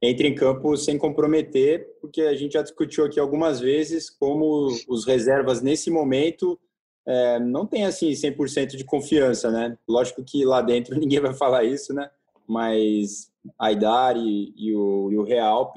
entre 0.00 0.28
em 0.28 0.34
campo 0.34 0.76
sem 0.76 0.96
comprometer, 0.96 1.96
porque 2.00 2.22
a 2.22 2.34
gente 2.36 2.52
já 2.52 2.62
discutiu 2.62 3.04
aqui 3.04 3.18
algumas 3.18 3.58
vezes 3.58 4.08
como 4.08 4.68
os 4.88 5.04
reservas 5.04 5.60
nesse 5.60 5.90
momento 5.90 6.58
é, 7.06 7.40
não 7.40 7.66
tem 7.66 7.84
assim 7.84 8.10
100% 8.12 8.76
de 8.76 8.84
confiança, 8.84 9.50
né? 9.50 9.76
Lógico 9.88 10.22
que 10.22 10.44
lá 10.44 10.62
dentro 10.62 10.94
ninguém 10.98 11.18
vai 11.20 11.34
falar 11.34 11.64
isso, 11.64 11.92
né? 11.92 12.08
Mas 12.46 13.28
Aidar 13.58 14.16
e, 14.16 14.52
e, 14.56 14.74
o, 14.74 15.10
e 15.10 15.16
o 15.16 15.22
Realp 15.24 15.76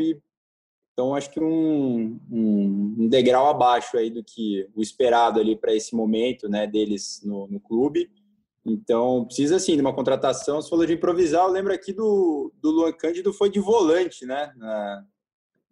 então 0.93 1.15
acho 1.15 1.32
que 1.32 1.39
um, 1.39 2.19
um, 2.32 2.95
um, 2.99 3.10
degrau 3.10 3.47
abaixo 3.47 3.97
aí 3.97 4.12
do 4.12 4.23
que 4.23 4.67
o 4.75 4.82
esperado 4.82 5.39
ali 5.39 5.56
para 5.56 5.73
esse 5.73 5.95
momento, 5.95 6.47
né, 6.47 6.67
deles 6.67 7.21
no, 7.23 7.47
no 7.47 7.60
clube. 7.60 8.12
Então, 8.65 9.25
precisa 9.25 9.60
sim 9.60 9.75
de 9.75 9.82
uma 9.82 9.93
contratação. 9.93 10.62
Se 10.62 10.69
falou 10.69 10.86
de 10.86 10.93
improvisar, 10.93 11.45
eu 11.45 11.51
lembro 11.51 11.73
aqui 11.73 11.91
do, 11.91 12.53
do 12.62 12.71
Luan 12.71 12.93
Cândido, 12.93 13.34
foi 13.34 13.49
de 13.49 13.60
volante, 13.60 14.25
né? 14.25 14.53
Na, 14.56 15.03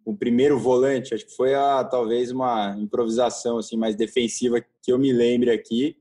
o 0.04 0.14
primeiro 0.14 0.58
volante, 0.58 1.14
acho 1.14 1.24
que 1.24 1.34
foi 1.36 1.54
a, 1.54 1.84
talvez 1.84 2.30
uma 2.30 2.76
improvisação 2.78 3.58
assim 3.58 3.76
mais 3.76 3.94
defensiva 3.94 4.60
que 4.60 4.92
eu 4.92 4.98
me 4.98 5.12
lembre 5.12 5.50
aqui. 5.50 5.96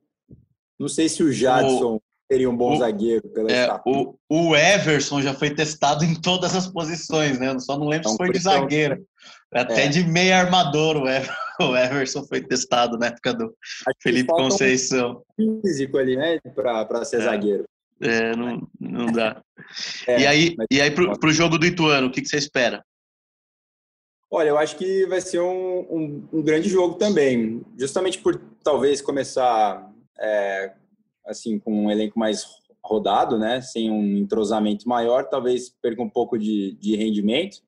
Não 0.77 0.87
sei 0.87 1.07
se 1.07 1.21
o 1.23 1.31
Jadson 1.31 2.01
seria 2.31 2.49
um 2.49 2.55
bom 2.55 2.75
o, 2.75 2.77
zagueiro 2.77 3.27
pela 3.29 3.51
é, 3.51 3.67
o, 3.85 4.15
o 4.29 4.55
Everson 4.55 5.21
já 5.21 5.33
foi 5.33 5.49
testado 5.49 6.05
em 6.05 6.15
todas 6.15 6.55
as 6.55 6.65
posições, 6.65 7.37
né? 7.37 7.49
Eu 7.49 7.59
só 7.59 7.77
não 7.77 7.87
lembro 7.87 8.09
então, 8.09 8.11
se 8.13 8.17
foi 8.17 8.31
de 8.31 8.39
zagueiro. 8.39 9.05
Até 9.53 9.85
é. 9.85 9.87
de 9.89 10.05
meio 10.05 10.33
armador 10.33 10.95
o 10.95 11.09
Everson, 11.09 11.33
o 11.59 11.75
Everson 11.75 12.23
foi 12.23 12.41
testado 12.41 12.97
na 12.97 13.07
época 13.07 13.33
do 13.33 13.53
Felipe 14.01 14.29
Conceição. 14.29 15.21
Um 15.37 15.59
físico 15.61 15.97
ali, 15.97 16.15
né? 16.15 16.39
Para 16.55 17.03
ser 17.03 17.17
é. 17.17 17.23
zagueiro. 17.25 17.65
É, 18.01 18.33
não, 18.35 18.65
não 18.79 19.07
dá. 19.07 19.41
É, 20.07 20.21
e 20.21 20.27
aí, 20.27 20.55
mas... 20.57 20.67
e 20.71 20.81
aí 20.81 20.89
pro, 20.89 21.17
pro 21.19 21.31
jogo 21.31 21.57
do 21.57 21.65
Ituano, 21.65 22.07
o 22.07 22.11
que, 22.11 22.19
que 22.19 22.27
você 22.27 22.37
espera? 22.37 22.83
Olha, 24.29 24.49
eu 24.49 24.57
acho 24.57 24.75
que 24.75 25.05
vai 25.05 25.21
ser 25.21 25.39
um, 25.39 25.79
um, 25.81 26.27
um 26.33 26.41
grande 26.41 26.67
jogo 26.67 26.95
também, 26.95 27.61
justamente 27.77 28.17
por 28.17 28.41
talvez 28.63 29.01
começar 29.01 29.89
é, 30.19 30.73
assim 31.25 31.59
com 31.59 31.85
um 31.85 31.91
elenco 31.91 32.17
mais 32.17 32.45
rodado, 32.83 33.37
né, 33.37 33.61
sem 33.61 33.91
um 33.91 34.17
entrosamento 34.17 34.87
maior, 34.87 35.29
talvez 35.29 35.69
perca 35.81 36.01
um 36.01 36.09
pouco 36.09 36.37
de, 36.37 36.73
de 36.79 36.95
rendimento. 36.95 37.61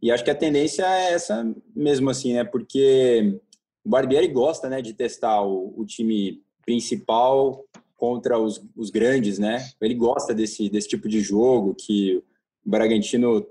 E 0.00 0.10
acho 0.10 0.24
que 0.24 0.30
a 0.30 0.34
tendência 0.34 0.84
é 0.84 1.12
essa 1.12 1.54
mesmo 1.74 2.10
assim, 2.10 2.32
né, 2.32 2.44
porque 2.44 3.40
o 3.84 3.88
Barbieri 3.88 4.28
gosta, 4.28 4.68
né, 4.68 4.80
de 4.80 4.94
testar 4.94 5.42
o, 5.42 5.74
o 5.76 5.84
time 5.84 6.42
principal 6.64 7.64
contra 7.96 8.38
os, 8.38 8.62
os 8.76 8.90
grandes, 8.90 9.38
né? 9.38 9.66
Ele 9.80 9.94
gosta 9.94 10.34
desse, 10.34 10.68
desse 10.68 10.88
tipo 10.88 11.08
de 11.08 11.20
jogo 11.20 11.74
que 11.74 12.22
o 12.64 12.70
Bragantino 12.70 13.46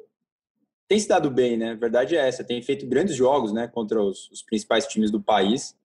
tem 0.88 1.00
se 1.00 1.08
dado 1.08 1.32
bem, 1.32 1.58
né? 1.58 1.72
A 1.72 1.76
verdade 1.76 2.16
é 2.16 2.28
essa, 2.28 2.44
tem 2.44 2.62
feito 2.62 2.86
grandes 2.86 3.16
jogos, 3.16 3.52
né, 3.52 3.68
contra 3.68 4.02
os, 4.02 4.30
os 4.32 4.44
principais 4.44 4.86
times 4.86 5.10
do 5.10 5.22
país. 5.22 5.76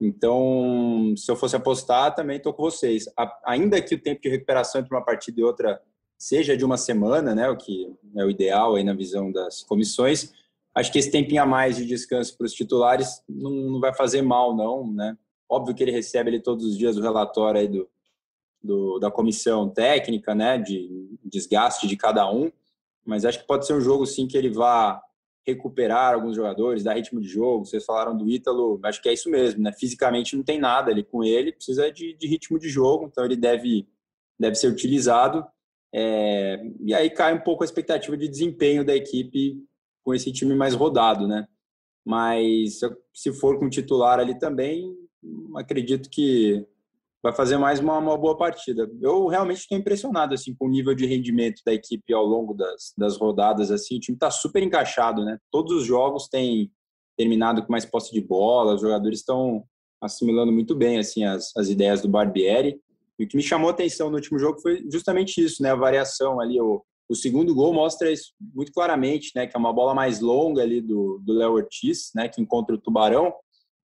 Então, 0.00 1.14
se 1.16 1.30
eu 1.30 1.36
fosse 1.36 1.54
apostar, 1.54 2.14
também 2.14 2.38
estou 2.38 2.54
com 2.54 2.62
vocês. 2.62 3.04
A, 3.16 3.38
ainda 3.44 3.82
que 3.82 3.94
o 3.94 4.00
tempo 4.00 4.22
de 4.22 4.30
recuperação 4.30 4.80
entre 4.80 4.94
uma 4.94 5.04
partida 5.04 5.40
e 5.40 5.44
outra 5.44 5.80
seja 6.18 6.56
de 6.56 6.64
uma 6.64 6.76
semana, 6.76 7.34
né, 7.34 7.48
o 7.48 7.56
que 7.56 7.92
é 8.16 8.24
o 8.24 8.30
ideal 8.30 8.76
aí 8.76 8.84
na 8.84 8.94
visão 8.94 9.30
das 9.30 9.62
comissões, 9.62 10.32
acho 10.74 10.90
que 10.90 10.98
esse 10.98 11.10
tempinho 11.10 11.42
a 11.42 11.46
mais 11.46 11.76
de 11.76 11.84
descanso 11.84 12.36
para 12.36 12.46
os 12.46 12.52
titulares 12.52 13.22
não, 13.28 13.50
não, 13.50 13.80
vai 13.80 13.94
fazer 13.94 14.22
mal, 14.22 14.54
não, 14.54 14.90
né? 14.90 15.16
Óbvio 15.48 15.74
que 15.74 15.82
ele 15.82 15.90
recebe 15.90 16.30
ele 16.30 16.40
todos 16.40 16.64
os 16.64 16.78
dias 16.78 16.96
o 16.96 17.02
relatório 17.02 17.60
aí 17.60 17.68
do, 17.68 17.88
do, 18.62 18.98
da 18.98 19.10
comissão 19.10 19.68
técnica, 19.68 20.34
né, 20.34 20.58
de 20.58 21.10
desgaste 21.24 21.86
de 21.86 21.96
cada 21.96 22.30
um, 22.30 22.50
mas 23.04 23.24
acho 23.24 23.40
que 23.40 23.46
pode 23.46 23.66
ser 23.66 23.74
um 23.74 23.80
jogo 23.80 24.06
sim 24.06 24.26
que 24.26 24.36
ele 24.36 24.50
vá 24.50 25.02
recuperar 25.46 26.14
alguns 26.14 26.36
jogadores, 26.36 26.82
dar 26.82 26.94
ritmo 26.94 27.20
de 27.20 27.28
jogo. 27.28 27.64
Vocês 27.64 27.84
falaram 27.84 28.16
do 28.16 28.28
Ítalo, 28.28 28.78
acho 28.84 29.02
que 29.02 29.08
é 29.08 29.12
isso 29.12 29.30
mesmo, 29.30 29.62
né? 29.62 29.72
Fisicamente 29.72 30.36
não 30.36 30.42
tem 30.42 30.58
nada 30.58 30.90
ali 30.90 31.02
com 31.02 31.24
ele, 31.24 31.52
precisa 31.52 31.90
de, 31.90 32.14
de 32.14 32.26
ritmo 32.26 32.58
de 32.58 32.68
jogo, 32.68 33.06
então 33.06 33.24
ele 33.24 33.36
deve, 33.36 33.86
deve 34.38 34.54
ser 34.54 34.68
utilizado. 34.68 35.44
É, 35.92 36.62
e 36.80 36.94
aí 36.94 37.10
cai 37.10 37.34
um 37.34 37.40
pouco 37.40 37.64
a 37.64 37.66
expectativa 37.66 38.16
de 38.16 38.28
desempenho 38.28 38.84
da 38.84 38.94
equipe 38.94 39.64
com 40.04 40.14
esse 40.14 40.32
time 40.32 40.54
mais 40.54 40.74
rodado, 40.74 41.26
né? 41.26 41.48
Mas 42.04 42.80
se 43.12 43.32
for 43.32 43.58
com 43.58 43.68
titular 43.68 44.18
ali 44.18 44.38
também, 44.38 44.96
acredito 45.56 46.08
que 46.08 46.66
vai 47.22 47.32
fazer 47.32 47.58
mais 47.58 47.80
uma, 47.80 47.98
uma 47.98 48.16
boa 48.16 48.36
partida. 48.36 48.90
Eu 49.00 49.26
realmente 49.26 49.58
estou 49.58 49.76
impressionado 49.76 50.34
assim 50.34 50.54
com 50.54 50.66
o 50.66 50.70
nível 50.70 50.94
de 50.94 51.06
rendimento 51.06 51.60
da 51.64 51.72
equipe 51.72 52.12
ao 52.12 52.24
longo 52.24 52.54
das, 52.54 52.92
das 52.96 53.16
rodadas. 53.16 53.70
Assim, 53.70 53.96
o 53.96 54.00
time 54.00 54.16
está 54.16 54.30
super 54.30 54.62
encaixado, 54.62 55.24
né? 55.24 55.38
Todos 55.50 55.72
os 55.72 55.84
jogos 55.84 56.28
têm 56.28 56.70
terminado 57.16 57.62
com 57.62 57.72
mais 57.72 57.84
posse 57.84 58.12
de 58.12 58.20
bola, 58.20 58.74
os 58.74 58.80
jogadores 58.80 59.18
estão 59.18 59.64
assimilando 60.00 60.50
muito 60.50 60.74
bem 60.74 60.98
assim 60.98 61.24
as, 61.24 61.54
as 61.56 61.68
ideias 61.68 62.00
do 62.00 62.08
Barbieri. 62.08 62.80
E 63.18 63.24
o 63.24 63.28
que 63.28 63.36
me 63.36 63.42
chamou 63.42 63.68
a 63.68 63.72
atenção 63.72 64.08
no 64.08 64.16
último 64.16 64.38
jogo 64.38 64.58
foi 64.60 64.82
justamente 64.90 65.44
isso, 65.44 65.62
né? 65.62 65.70
A 65.70 65.76
variação 65.76 66.40
ali, 66.40 66.58
o, 66.58 66.82
o 67.06 67.14
segundo 67.14 67.54
gol 67.54 67.74
mostra 67.74 68.10
isso 68.10 68.32
muito 68.40 68.72
claramente, 68.72 69.32
né? 69.34 69.46
Que 69.46 69.54
é 69.54 69.60
uma 69.60 69.74
bola 69.74 69.94
mais 69.94 70.20
longa 70.20 70.62
ali 70.62 70.80
do 70.80 71.20
Léo 71.26 71.52
Ortiz, 71.52 72.10
né? 72.14 72.30
Que 72.30 72.40
encontra 72.40 72.74
o 72.74 72.80
Tubarão 72.80 73.34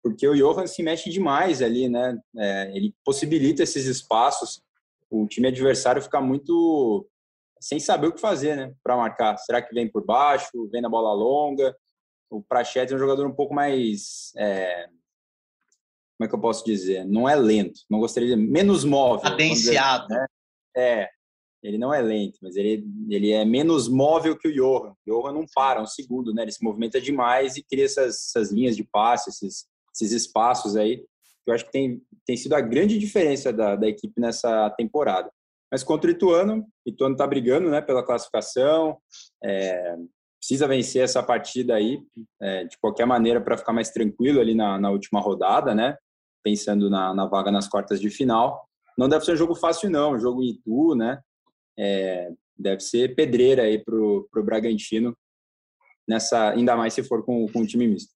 porque 0.01 0.27
o 0.27 0.35
Johan 0.35 0.65
se 0.67 0.81
mexe 0.81 1.09
demais 1.09 1.61
ali, 1.61 1.87
né? 1.87 2.19
É, 2.37 2.71
ele 2.75 2.95
possibilita 3.05 3.63
esses 3.63 3.85
espaços. 3.85 4.61
O 5.09 5.27
time 5.27 5.47
adversário 5.47 6.01
fica 6.01 6.19
muito 6.19 7.07
sem 7.59 7.79
saber 7.79 8.07
o 8.07 8.11
que 8.11 8.19
fazer, 8.19 8.55
né? 8.55 8.73
Para 8.83 8.97
marcar. 8.97 9.37
Será 9.37 9.61
que 9.61 9.73
vem 9.73 9.87
por 9.89 10.03
baixo? 10.03 10.67
Vem 10.71 10.81
na 10.81 10.89
bola 10.89 11.13
longa? 11.13 11.75
O 12.29 12.41
Prachete 12.41 12.93
é 12.93 12.95
um 12.95 12.99
jogador 12.99 13.27
um 13.27 13.35
pouco 13.35 13.53
mais. 13.53 14.31
É, 14.35 14.87
como 16.17 16.25
é 16.25 16.27
que 16.27 16.35
eu 16.35 16.39
posso 16.41 16.65
dizer? 16.65 17.05
Não 17.05 17.27
é 17.29 17.35
lento. 17.35 17.81
Não 17.89 17.99
gostaria 17.99 18.29
de 18.29 18.35
menos 18.35 18.83
móvel. 18.83 19.29
Cadenciado. 19.29 20.07
Né? 20.07 20.25
É. 20.75 21.09
Ele 21.63 21.77
não 21.77 21.93
é 21.93 22.01
lento, 22.01 22.39
mas 22.41 22.55
ele, 22.55 22.83
ele 23.07 23.31
é 23.31 23.45
menos 23.45 23.87
móvel 23.87 24.35
que 24.35 24.47
o 24.47 24.51
Johan. 24.53 24.93
O 24.93 24.97
Johan 25.05 25.33
não 25.33 25.45
para 25.53 25.79
um 25.79 25.85
segundo, 25.85 26.33
né? 26.33 26.41
Ele 26.41 26.51
se 26.51 26.63
movimenta 26.63 26.99
demais 26.99 27.55
e 27.55 27.63
cria 27.63 27.85
essas, 27.85 28.15
essas 28.15 28.51
linhas 28.51 28.75
de 28.75 28.83
passe, 28.83 29.29
esses, 29.29 29.67
esses 29.93 30.11
espaços 30.11 30.75
aí, 30.75 31.03
eu 31.45 31.53
acho 31.53 31.65
que 31.65 31.71
tem, 31.71 32.01
tem 32.25 32.37
sido 32.37 32.53
a 32.53 32.61
grande 32.61 32.97
diferença 32.97 33.51
da, 33.51 33.75
da 33.75 33.87
equipe 33.87 34.19
nessa 34.19 34.69
temporada. 34.71 35.31
Mas 35.71 35.83
contra 35.83 36.09
o 36.09 36.13
Ituano, 36.13 36.65
o 36.85 36.89
Ituano 36.89 37.15
está 37.15 37.25
brigando 37.25 37.69
né, 37.69 37.81
pela 37.81 38.05
classificação, 38.05 38.97
é, 39.43 39.95
precisa 40.37 40.67
vencer 40.67 41.03
essa 41.03 41.23
partida 41.23 41.75
aí, 41.75 42.01
é, 42.41 42.65
de 42.65 42.77
qualquer 42.79 43.05
maneira, 43.05 43.39
para 43.39 43.57
ficar 43.57 43.71
mais 43.71 43.89
tranquilo 43.89 44.41
ali 44.41 44.53
na, 44.53 44.79
na 44.79 44.89
última 44.89 45.21
rodada, 45.21 45.73
né? 45.73 45.95
Pensando 46.43 46.89
na, 46.89 47.13
na, 47.13 47.25
vaga 47.27 47.51
nas 47.51 47.69
quartas 47.69 48.01
de 48.01 48.09
final. 48.09 48.67
Não 48.97 49.07
deve 49.07 49.23
ser 49.23 49.33
um 49.33 49.37
jogo 49.37 49.55
fácil, 49.55 49.89
não, 49.89 50.13
um 50.13 50.19
jogo 50.19 50.43
em 50.43 50.49
Itu, 50.49 50.95
né? 50.95 51.21
É, 51.77 52.31
deve 52.57 52.81
ser 52.81 53.15
pedreira 53.15 53.63
aí 53.63 53.77
para 53.83 53.95
o 53.95 54.43
Bragantino, 54.43 55.15
nessa, 56.07 56.49
ainda 56.49 56.75
mais 56.75 56.93
se 56.93 57.03
for 57.03 57.23
com, 57.23 57.47
com 57.47 57.61
o 57.61 57.67
time 57.67 57.87
misto. 57.87 58.11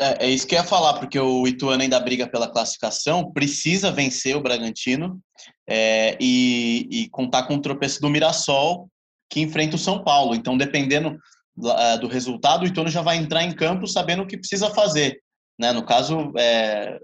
É, 0.00 0.26
é, 0.26 0.30
isso 0.30 0.46
que 0.46 0.54
eu 0.54 0.60
ia 0.60 0.64
falar, 0.64 0.94
porque 0.94 1.18
o 1.18 1.46
Ituano 1.46 1.82
ainda 1.82 1.98
briga 1.98 2.28
pela 2.28 2.50
classificação, 2.50 3.32
precisa 3.32 3.90
vencer 3.90 4.36
o 4.36 4.40
Bragantino 4.40 5.20
é, 5.68 6.16
e, 6.20 6.86
e, 6.90 7.08
contar 7.10 7.44
com 7.44 7.56
o 7.56 7.60
tropeço 7.60 8.00
do 8.00 8.08
Mirassol, 8.08 8.88
que 9.28 9.40
enfrenta 9.40 9.76
o 9.76 9.78
São 9.78 10.02
Paulo. 10.04 10.34
Então, 10.34 10.56
dependendo 10.56 11.18
do 12.00 12.06
resultado, 12.06 12.62
o 12.62 12.66
Ituano 12.66 12.88
já 12.88 13.02
vai 13.02 13.16
entrar 13.16 13.42
em 13.42 13.52
campo 13.52 13.86
sabendo 13.88 14.22
o 14.22 14.26
que 14.26 14.38
precisa 14.38 14.70
fazer. 14.70 15.20
Né? 15.58 15.72
No 15.72 15.84
caso, 15.84 16.32
é, 16.38 16.98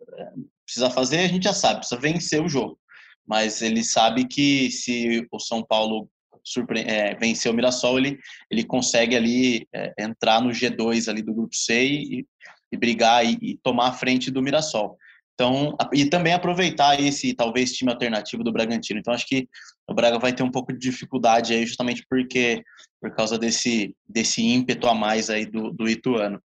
precisa 0.65 0.89
fazer, 0.89 1.19
a 1.19 1.29
gente 1.29 1.43
já 1.43 1.53
sabe, 1.53 1.81
precisa 1.81 2.01
vencer 2.01 2.41
o 2.41 2.49
jogo. 2.49 2.79
Mas 3.27 3.61
ele 3.61 3.83
sabe 3.83 4.27
que 4.27 4.71
se 4.71 5.27
o 5.33 5.41
São 5.41 5.65
Paulo 5.65 6.09
surpre... 6.45 6.81
É, 6.81 7.15
vencer 7.17 7.51
o 7.51 7.55
Mirassol, 7.55 7.99
ele, 7.99 8.19
ele 8.51 8.65
consegue 8.65 9.17
ali 9.17 9.67
é, 9.75 9.93
entrar 9.99 10.41
no 10.41 10.51
G2 10.51 11.09
ali 11.09 11.23
do 11.23 11.35
grupo 11.35 11.55
C 11.55 11.85
e, 11.85 12.27
e 12.75 12.79
brigar 12.79 13.25
e, 13.25 13.39
e, 13.41 13.57
tomar 13.63 13.89
a 13.89 13.93
frente 13.93 14.31
do 14.31 14.43
Mirassol. 14.43 14.97
Então, 15.35 15.77
e 15.93 16.05
também 16.07 16.33
aproveitar 16.33 17.01
esse 17.01 17.35
talvez 17.35 17.73
time 17.73 17.91
alternativo 17.91 18.45
do 18.45 18.53
Bragantino. 18.53 19.01
Então, 19.01 19.13
acho 19.13 19.27
que 19.27 19.49
o 19.89 19.95
Braga 19.95 20.19
vai 20.19 20.33
ter 20.33 20.43
um 20.43 20.51
pouco 20.51 20.73
de 20.73 20.79
dificuldade 20.79 21.53
aí, 21.53 21.67
justamente 21.67 22.05
porque 22.09 22.63
por 23.01 23.15
causa 23.15 23.39
desse 23.39 23.95
desse 24.09 24.43
ímpeto 24.43 24.89
a 24.89 24.95
mais 24.95 25.29
aí 25.31 25.45
do, 25.45 25.71
do 25.73 25.89
Ituano. 25.89 26.41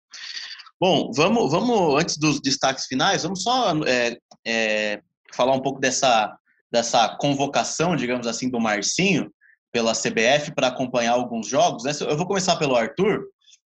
Bom, 0.80 1.12
vamos 1.14 1.52
vamos 1.52 2.02
antes 2.02 2.18
dos 2.18 2.40
destaques 2.40 2.86
finais, 2.86 3.24
vamos 3.24 3.44
só 3.44 3.74
é, 3.86 4.18
é, 4.46 5.02
falar 5.34 5.54
um 5.54 5.62
pouco 5.62 5.80
dessa 5.80 6.36
dessa 6.72 7.16
convocação, 7.18 7.96
digamos 7.96 8.28
assim, 8.28 8.50
do 8.50 8.60
Marcinho 8.60 9.32
pela 9.72 9.94
CBF 9.94 10.54
para 10.56 10.68
acompanhar 10.68 11.14
alguns 11.14 11.48
jogos. 11.48 11.84
Né? 11.84 11.92
Eu 12.02 12.18
vou 12.18 12.28
começar 12.28 12.56
pelo 12.56 12.76
Arthur. 12.76 13.26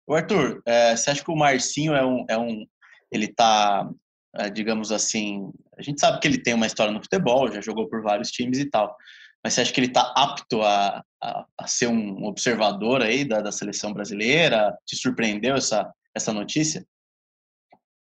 O 0.09 0.15
Arthur, 0.15 0.59
é, 0.65 0.95
você 0.95 1.11
acha 1.11 1.23
que 1.23 1.29
o 1.29 1.35
Marcinho 1.35 1.93
é 1.93 2.03
um, 2.03 2.25
é 2.27 2.35
um 2.35 2.65
ele 3.11 3.27
tá, 3.27 3.87
é, 4.37 4.49
digamos 4.49 4.91
assim, 4.91 5.51
a 5.77 5.83
gente 5.83 6.01
sabe 6.01 6.19
que 6.19 6.27
ele 6.27 6.41
tem 6.41 6.55
uma 6.55 6.65
história 6.65 6.91
no 6.91 6.99
futebol, 6.99 7.51
já 7.51 7.61
jogou 7.61 7.87
por 7.87 8.01
vários 8.01 8.31
times 8.31 8.57
e 8.57 8.65
tal, 8.67 8.97
mas 9.43 9.53
você 9.53 9.61
acha 9.61 9.71
que 9.71 9.79
ele 9.79 9.85
está 9.85 10.11
apto 10.17 10.63
a, 10.63 11.03
a, 11.21 11.45
a, 11.55 11.67
ser 11.67 11.89
um 11.89 12.23
observador 12.25 13.03
aí 13.03 13.23
da, 13.23 13.39
da 13.39 13.51
seleção 13.51 13.93
brasileira? 13.93 14.75
Te 14.83 14.95
surpreendeu 14.95 15.55
essa, 15.55 15.93
essa 16.15 16.33
notícia? 16.33 16.83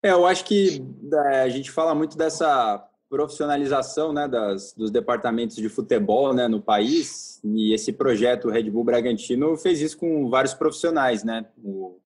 É, 0.04 0.12
eu 0.12 0.28
acho 0.28 0.46
que 0.46 0.80
é, 1.32 1.42
a 1.42 1.50
gente 1.50 1.72
fala 1.72 1.96
muito 1.96 2.16
dessa 2.16 2.88
profissionalização 3.10 4.12
né, 4.12 4.28
das, 4.28 4.74
dos 4.74 4.92
departamentos 4.92 5.56
de 5.56 5.70
futebol 5.70 6.34
né, 6.34 6.48
no 6.48 6.62
país 6.62 7.40
e 7.44 7.74
esse 7.74 7.94
projeto 7.94 8.50
Red 8.50 8.70
Bull 8.70 8.84
Bragantino 8.84 9.56
fez 9.58 9.82
isso 9.82 9.98
com 9.98 10.30
vários 10.30 10.54
profissionais, 10.54 11.24
né? 11.24 11.46
O 11.64 12.00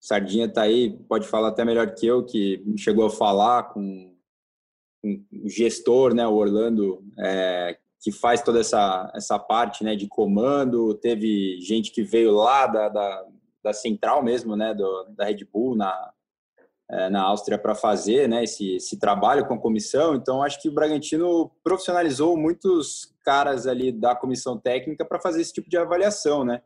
Sardinha 0.00 0.46
está 0.46 0.62
aí, 0.62 0.96
pode 1.08 1.26
falar 1.26 1.48
até 1.48 1.64
melhor 1.64 1.92
que 1.94 2.06
eu, 2.06 2.24
que 2.24 2.62
chegou 2.76 3.06
a 3.06 3.10
falar 3.10 3.64
com, 3.64 4.14
com 5.02 5.24
o 5.44 5.48
gestor, 5.48 6.14
né, 6.14 6.26
o 6.26 6.34
Orlando, 6.34 7.02
é, 7.18 7.76
que 8.00 8.12
faz 8.12 8.40
toda 8.40 8.60
essa, 8.60 9.10
essa 9.14 9.38
parte 9.38 9.82
né, 9.82 9.96
de 9.96 10.06
comando. 10.06 10.94
Teve 10.94 11.60
gente 11.60 11.90
que 11.90 12.02
veio 12.02 12.30
lá 12.30 12.68
da, 12.68 12.88
da, 12.88 13.26
da 13.64 13.72
central 13.72 14.22
mesmo, 14.22 14.54
né, 14.54 14.72
do, 14.72 15.06
da 15.16 15.24
Red 15.24 15.44
Bull, 15.52 15.74
na, 15.74 16.12
na 16.88 17.22
Áustria 17.22 17.58
para 17.58 17.74
fazer 17.74 18.28
né, 18.28 18.44
esse, 18.44 18.76
esse 18.76 18.98
trabalho 18.98 19.46
com 19.46 19.54
a 19.54 19.60
comissão. 19.60 20.14
Então, 20.14 20.42
acho 20.42 20.60
que 20.60 20.68
o 20.68 20.72
Bragantino 20.72 21.50
profissionalizou 21.62 22.36
muitos 22.36 23.12
caras 23.24 23.66
ali 23.66 23.90
da 23.90 24.14
comissão 24.14 24.56
técnica 24.56 25.04
para 25.04 25.20
fazer 25.20 25.40
esse 25.40 25.52
tipo 25.52 25.68
de 25.68 25.76
avaliação, 25.76 26.44
né? 26.44 26.62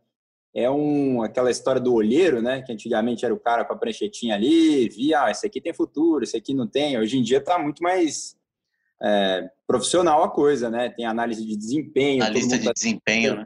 É 0.52 0.68
um, 0.68 1.22
aquela 1.22 1.50
história 1.50 1.80
do 1.80 1.94
olheiro, 1.94 2.42
né? 2.42 2.60
Que 2.60 2.72
antigamente 2.72 3.24
era 3.24 3.32
o 3.32 3.38
cara 3.38 3.64
com 3.64 3.72
a 3.72 3.76
pranchetinha 3.76 4.34
ali, 4.34 4.88
via, 4.88 5.24
ah, 5.24 5.30
esse 5.30 5.46
aqui 5.46 5.60
tem 5.60 5.72
futuro, 5.72 6.24
esse 6.24 6.36
aqui 6.36 6.52
não 6.52 6.66
tem. 6.66 6.98
Hoje 6.98 7.16
em 7.18 7.22
dia 7.22 7.38
está 7.38 7.58
muito 7.58 7.82
mais 7.82 8.36
é, 9.02 9.48
profissional 9.66 10.22
a 10.22 10.28
coisa, 10.28 10.68
né? 10.68 10.90
Tem 10.90 11.06
análise 11.06 11.46
de 11.46 11.56
desempenho. 11.56 12.22
Analista 12.22 12.58
de 12.58 12.64
tá... 12.64 12.72
desempenho, 12.72 13.36
né? 13.36 13.44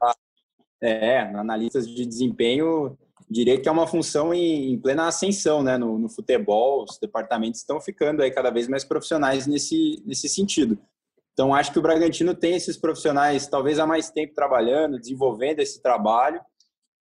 É, 0.83 1.21
analistas 1.21 1.87
de 1.87 2.05
desempenho 2.05 2.99
diria 3.29 3.61
que 3.61 3.69
é 3.69 3.73
uma 3.73 3.87
função 3.87 4.33
em, 4.33 4.73
em 4.73 4.79
plena 4.79 5.07
ascensão 5.07 5.63
né, 5.63 5.77
no, 5.77 5.99
no, 5.99 6.09
futebol. 6.09 6.85
Os 6.85 6.99
departamentos 6.99 7.61
estão 7.61 7.81
ficando 7.81 8.23
aí 8.23 8.31
cada 8.31 8.51
vez 8.51 8.69
mais 8.69 8.85
profissionais 8.85 9.47
nesse, 9.47 10.03
nesse 10.05 10.29
sentido. 10.29 10.79
Então, 11.33 11.53
acho 11.53 11.73
que 11.73 11.79
o 11.79 11.83
Bragantino 11.83 12.35
tem 12.35 12.55
esses 12.55 12.77
profissionais, 12.77 13.49
talvez 13.49 13.79
há 13.79 13.87
mais 13.87 14.09
tempo 14.11 14.35
trabalhando, 14.35 15.01
desenvolvendo 15.01 15.61
esse 15.61 15.83
trabalho, 15.83 16.41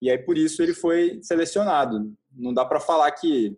e 0.02 0.10
aí 0.10 0.18
por 0.18 0.38
isso 0.38 0.62
ele 0.64 0.74
foi 0.74 1.20
selecionado. 1.22 2.12
Não 2.36 2.52
dá 2.52 2.66
para 2.66 2.80
falar 2.80 3.12
que 3.12 3.56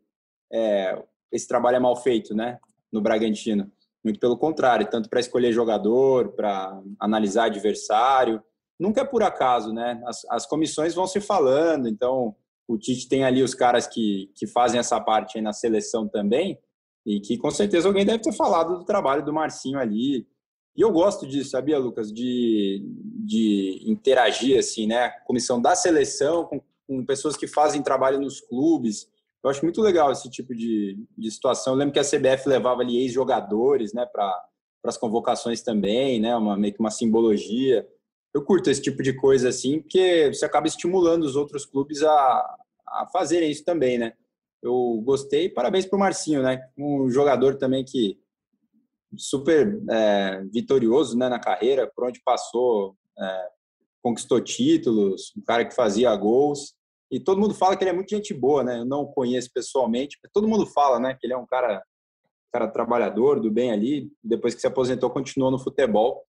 é, 0.52 1.02
esse 1.32 1.48
trabalho 1.48 1.78
é 1.78 1.80
mal 1.80 1.96
feito 1.96 2.36
né, 2.36 2.60
no 2.92 3.02
Bragantino. 3.02 3.72
Muito 4.04 4.20
pelo 4.20 4.38
contrário, 4.38 4.88
tanto 4.90 5.10
para 5.10 5.20
escolher 5.20 5.52
jogador, 5.54 6.34
para 6.34 6.80
analisar 7.00 7.46
adversário. 7.46 8.44
Nunca 8.78 9.02
é 9.02 9.06
por 9.06 9.24
acaso, 9.24 9.74
né? 9.74 10.00
As, 10.06 10.26
as 10.30 10.46
comissões 10.46 10.94
vão 10.94 11.08
se 11.08 11.20
falando, 11.20 11.88
então 11.88 12.36
o 12.68 12.78
Tite 12.78 13.08
tem 13.08 13.24
ali 13.24 13.44
os 13.44 13.54
caras 13.54 13.88
que, 13.88 14.32
que 14.36 14.48
fazem 14.48 14.80
essa 14.80 15.00
parte 15.00 15.38
aí 15.38 15.44
na 15.44 15.54
seleção 15.54 16.08
também, 16.08 16.58
e 17.06 17.20
que 17.20 17.38
com 17.38 17.52
certeza 17.52 17.88
alguém 17.88 18.06
deve 18.06 18.20
ter 18.20 18.34
falado 18.34 18.80
do 18.80 18.86
trabalho 18.86 19.24
do 19.24 19.32
Marcinho 19.32 19.78
ali. 19.78 20.28
E 20.76 20.82
eu 20.82 20.92
gosto 20.92 21.28
disso, 21.28 21.52
sabia, 21.52 21.78
Lucas? 21.78 22.12
De, 22.12 22.84
de 23.24 23.84
interagir, 23.86 24.58
assim, 24.58 24.88
né? 24.88 25.10
Comissão 25.26 25.62
da 25.62 25.76
seleção 25.76 26.46
com, 26.46 26.60
com 26.88 27.06
pessoas 27.06 27.38
que 27.38 27.48
fazem 27.48 27.84
trabalho 27.84 28.20
nos 28.20 28.42
clubes. 28.42 29.08
Eu 29.44 29.52
acho 29.52 29.64
muito 29.64 29.82
legal 29.82 30.12
esse 30.12 30.30
tipo 30.32 30.56
de, 30.56 30.98
de 31.16 31.32
situação. 31.32 31.74
Eu 31.74 31.78
lembro 31.78 31.94
que 31.94 32.00
a 32.00 32.04
CBF 32.04 32.50
levava 32.50 32.82
ali 32.82 32.98
ex-jogadores, 32.98 33.94
né, 33.94 34.06
para 34.08 34.44
as 34.84 34.98
convocações 34.98 35.62
também, 35.62 36.20
né? 36.20 36.36
Uma, 36.36 36.58
meio 36.58 36.74
que 36.74 36.80
uma 36.80 36.92
simbologia 36.92 37.88
eu 38.36 38.42
curto 38.44 38.70
esse 38.70 38.82
tipo 38.82 39.02
de 39.02 39.14
coisa 39.14 39.48
assim, 39.48 39.80
porque 39.80 40.28
você 40.34 40.44
acaba 40.44 40.68
estimulando 40.68 41.24
os 41.24 41.38
outros 41.38 41.66
clubes 41.66 42.04
a, 42.04 42.58
a 42.86 43.08
fazerem 43.08 43.50
isso 43.50 43.64
também, 43.64 43.98
né? 43.98 44.12
Eu 44.62 45.02
gostei, 45.06 45.48
parabéns 45.48 45.86
para 45.86 45.96
o 45.96 46.00
Marcinho, 46.00 46.44
né? 46.44 46.60
Um 46.78 47.10
jogador 47.10 47.56
também 47.56 47.86
que 47.86 48.20
super 49.16 49.82
é, 49.90 50.44
vitorioso 50.52 51.18
né, 51.18 51.30
na 51.30 51.40
carreira, 51.40 51.90
por 51.96 52.08
onde 52.08 52.22
passou, 52.26 52.98
é, 53.18 53.48
conquistou 54.04 54.42
títulos, 54.42 55.32
um 55.38 55.42
cara 55.42 55.64
que 55.64 55.74
fazia 55.74 56.14
gols. 56.14 56.76
E 57.10 57.22
todo 57.22 57.40
mundo 57.40 57.54
fala 57.54 57.78
que 57.78 57.86
ele 57.86 57.92
é 57.92 57.94
muito 57.94 58.10
gente 58.10 58.34
boa, 58.34 58.66
né? 58.66 58.80
Eu 58.80 58.86
não 58.86 59.04
o 59.04 59.14
conheço 59.14 59.50
pessoalmente, 59.54 60.20
mas 60.22 60.30
todo 60.34 60.48
mundo 60.48 60.66
fala, 60.66 61.00
né? 61.00 61.14
Que 61.18 61.26
ele 61.26 61.34
é 61.34 61.38
um 61.38 61.46
cara, 61.46 61.82
cara 62.52 62.68
trabalhador, 62.68 63.40
do 63.40 63.50
bem 63.50 63.72
ali. 63.72 64.12
Depois 64.22 64.54
que 64.54 64.60
se 64.60 64.68
aposentou, 64.68 65.10
continuou 65.10 65.52
no 65.52 65.60
futebol. 65.60 66.26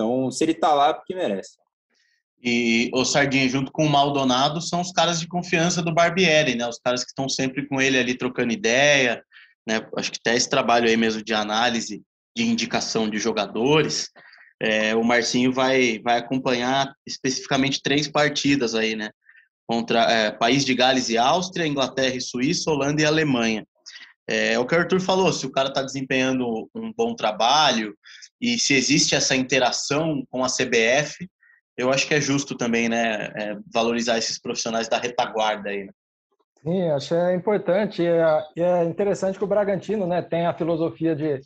Então, 0.00 0.30
se 0.30 0.42
ele 0.42 0.52
está 0.52 0.72
lá, 0.72 0.88
é 0.88 0.94
porque 0.94 1.14
merece. 1.14 1.58
E 2.42 2.90
o 2.94 3.04
Sardinha, 3.04 3.46
junto 3.50 3.70
com 3.70 3.84
o 3.84 3.90
Maldonado, 3.90 4.62
são 4.62 4.80
os 4.80 4.92
caras 4.92 5.20
de 5.20 5.28
confiança 5.28 5.82
do 5.82 5.92
Barbieri, 5.92 6.54
né? 6.54 6.66
Os 6.66 6.78
caras 6.78 7.04
que 7.04 7.10
estão 7.10 7.28
sempre 7.28 7.68
com 7.68 7.78
ele 7.78 7.98
ali 7.98 8.16
trocando 8.16 8.50
ideia, 8.50 9.22
né? 9.68 9.86
Acho 9.94 10.10
que 10.10 10.18
até 10.18 10.34
esse 10.34 10.48
trabalho 10.48 10.88
aí 10.88 10.96
mesmo 10.96 11.22
de 11.22 11.34
análise, 11.34 12.02
de 12.34 12.44
indicação 12.44 13.10
de 13.10 13.18
jogadores. 13.18 14.08
É, 14.58 14.94
o 14.94 15.04
Marcinho 15.04 15.52
vai, 15.52 15.98
vai 16.02 16.16
acompanhar 16.16 16.94
especificamente 17.06 17.82
três 17.82 18.08
partidas 18.08 18.74
aí, 18.74 18.96
né? 18.96 19.10
Contra 19.66 20.10
é, 20.10 20.30
País 20.30 20.64
de 20.64 20.74
Gales 20.74 21.10
e 21.10 21.18
Áustria, 21.18 21.66
Inglaterra 21.66 22.16
e 22.16 22.22
Suíça, 22.22 22.70
Holanda 22.70 23.02
e 23.02 23.04
Alemanha. 23.04 23.66
É, 24.30 24.52
é 24.52 24.58
o 24.58 24.64
que 24.64 24.74
o 24.74 24.78
Arthur 24.78 25.00
falou, 25.00 25.32
se 25.32 25.44
o 25.44 25.50
cara 25.50 25.68
está 25.68 25.82
desempenhando 25.82 26.70
um 26.72 26.92
bom 26.96 27.16
trabalho, 27.16 27.96
e 28.40 28.56
se 28.58 28.74
existe 28.74 29.16
essa 29.16 29.34
interação 29.34 30.24
com 30.30 30.44
a 30.44 30.48
CBF, 30.48 31.28
eu 31.76 31.90
acho 31.90 32.06
que 32.06 32.14
é 32.14 32.20
justo 32.20 32.56
também, 32.56 32.88
né, 32.88 33.32
é, 33.34 33.56
valorizar 33.72 34.18
esses 34.18 34.38
profissionais 34.38 34.88
da 34.88 34.98
retaguarda 34.98 35.70
aí. 35.70 35.84
Né? 35.84 35.92
Sim, 36.62 36.90
acho 36.90 37.08
que 37.08 37.14
é 37.14 37.34
importante 37.34 38.06
é, 38.06 38.44
e 38.56 38.62
é, 38.62 38.84
interessante 38.84 39.36
que 39.36 39.44
o 39.44 39.48
Bragantino, 39.48 40.06
né, 40.06 40.22
tem 40.22 40.46
a 40.46 40.54
filosofia 40.54 41.16
de, 41.16 41.40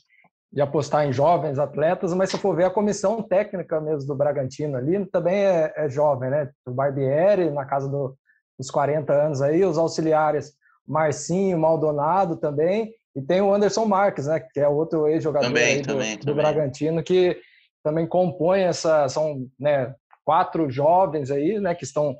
de 0.53 0.61
apostar 0.61 1.07
em 1.07 1.13
jovens 1.13 1.59
atletas, 1.59 2.13
mas 2.13 2.31
se 2.31 2.39
for 2.39 2.55
ver 2.55 2.65
a 2.65 2.71
comissão 2.71 3.23
técnica 3.23 3.81
mesmo 3.81 4.07
do 4.09 4.15
Bragantino 4.15 4.77
ali, 4.77 5.07
também 5.07 5.37
é, 5.37 5.73
é 5.77 5.89
jovem, 5.89 6.31
né? 6.31 6.51
O 6.67 6.73
Barbieri, 6.73 7.51
na 7.51 7.65
casa 7.65 7.89
do, 7.89 8.17
dos 8.59 8.71
40 8.71 9.13
anos 9.13 9.41
aí, 9.41 9.65
os 9.65 9.79
auxiliares 9.79 10.53
Marcinho, 10.87 11.59
Maldonado 11.59 12.37
também, 12.37 12.93
e 13.17 13.23
tem 13.23 13.41
o 13.41 13.55
Anderson 13.55 13.85
Marques, 13.85 14.27
né, 14.27 14.41
que 14.41 14.61
é 14.61 14.69
outro 14.69 15.07
ex-jogador 15.07 15.47
do, 15.83 15.87
também, 15.87 16.19
do 16.19 16.35
Bragantino, 16.35 17.03
que 17.03 17.41
também 17.83 18.07
compõe 18.07 18.63
essa. 18.63 19.09
São 19.09 19.47
né, 19.59 19.95
quatro 20.25 20.69
jovens 20.71 21.31
aí, 21.31 21.61
né, 21.61 21.75
que 21.75 21.85
estão. 21.85 22.17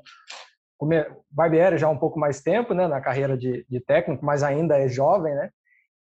Barbieri 1.31 1.77
já 1.77 1.87
há 1.87 1.89
um 1.89 1.97
pouco 1.97 2.19
mais 2.19 2.41
tempo 2.41 2.73
né, 2.73 2.87
na 2.87 3.01
carreira 3.01 3.37
de, 3.37 3.65
de 3.69 3.79
técnico, 3.79 4.25
mas 4.25 4.43
ainda 4.43 4.77
é 4.77 4.87
jovem, 4.87 5.33
né? 5.33 5.49